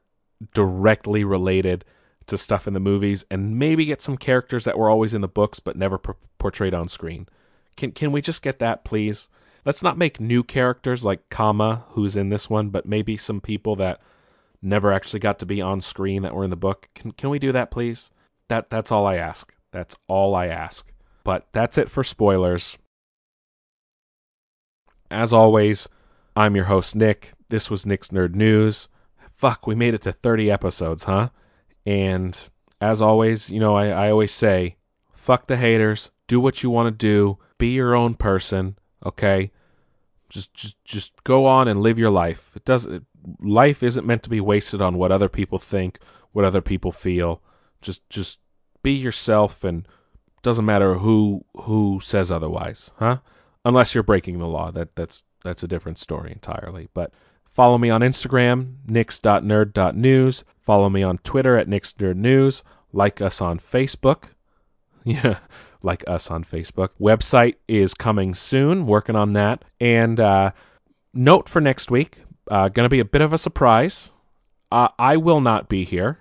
[0.53, 1.85] directly related
[2.27, 5.27] to stuff in the movies and maybe get some characters that were always in the
[5.27, 7.27] books but never p- portrayed on screen.
[7.77, 9.29] Can can we just get that please?
[9.63, 13.75] Let's not make new characters like Kama who's in this one, but maybe some people
[13.77, 13.99] that
[14.61, 16.89] never actually got to be on screen that were in the book.
[16.95, 18.11] Can can we do that please?
[18.47, 19.53] That that's all I ask.
[19.71, 20.91] That's all I ask.
[21.23, 22.77] But that's it for spoilers.
[25.11, 25.87] As always,
[26.35, 27.34] I'm your host Nick.
[27.49, 28.89] This was Nick's Nerd News.
[29.33, 31.29] Fuck, we made it to 30 episodes, huh?
[31.85, 32.37] And
[32.81, 34.77] as always, you know, I, I always say,
[35.13, 39.51] fuck the haters, do what you want to do, be your own person, okay?
[40.29, 42.51] Just just just go on and live your life.
[42.55, 43.05] It doesn't
[43.39, 45.99] life isn't meant to be wasted on what other people think,
[46.31, 47.41] what other people feel.
[47.81, 48.39] Just just
[48.81, 49.87] be yourself and
[50.41, 53.17] doesn't matter who who says otherwise, huh?
[53.63, 54.71] Unless you're breaking the law.
[54.71, 56.89] That that's that's a different story entirely.
[56.93, 57.13] But
[57.55, 60.43] Follow me on Instagram, nix.nerd.news.
[60.59, 62.63] Follow me on Twitter at nixnerdnews.
[62.91, 64.25] Like us on Facebook.
[65.07, 65.37] Yeah,
[65.83, 66.89] like us on Facebook.
[66.99, 68.87] Website is coming soon.
[68.87, 69.63] Working on that.
[69.79, 70.49] And uh,
[71.13, 74.09] note for next week, uh, going to be a bit of a surprise.
[74.71, 76.17] Uh, I will not be here.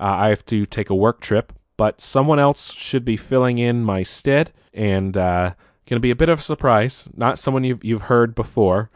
[0.00, 3.84] Uh, I have to take a work trip, but someone else should be filling in
[3.84, 5.52] my stead, and uh,
[5.86, 7.06] going to be a bit of a surprise.
[7.14, 8.90] Not someone you've you've heard before,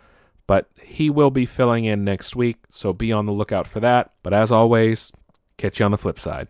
[0.48, 4.10] but he will be filling in next week, so be on the lookout for that.
[4.24, 5.12] But as always,
[5.58, 6.48] catch you on the flip side.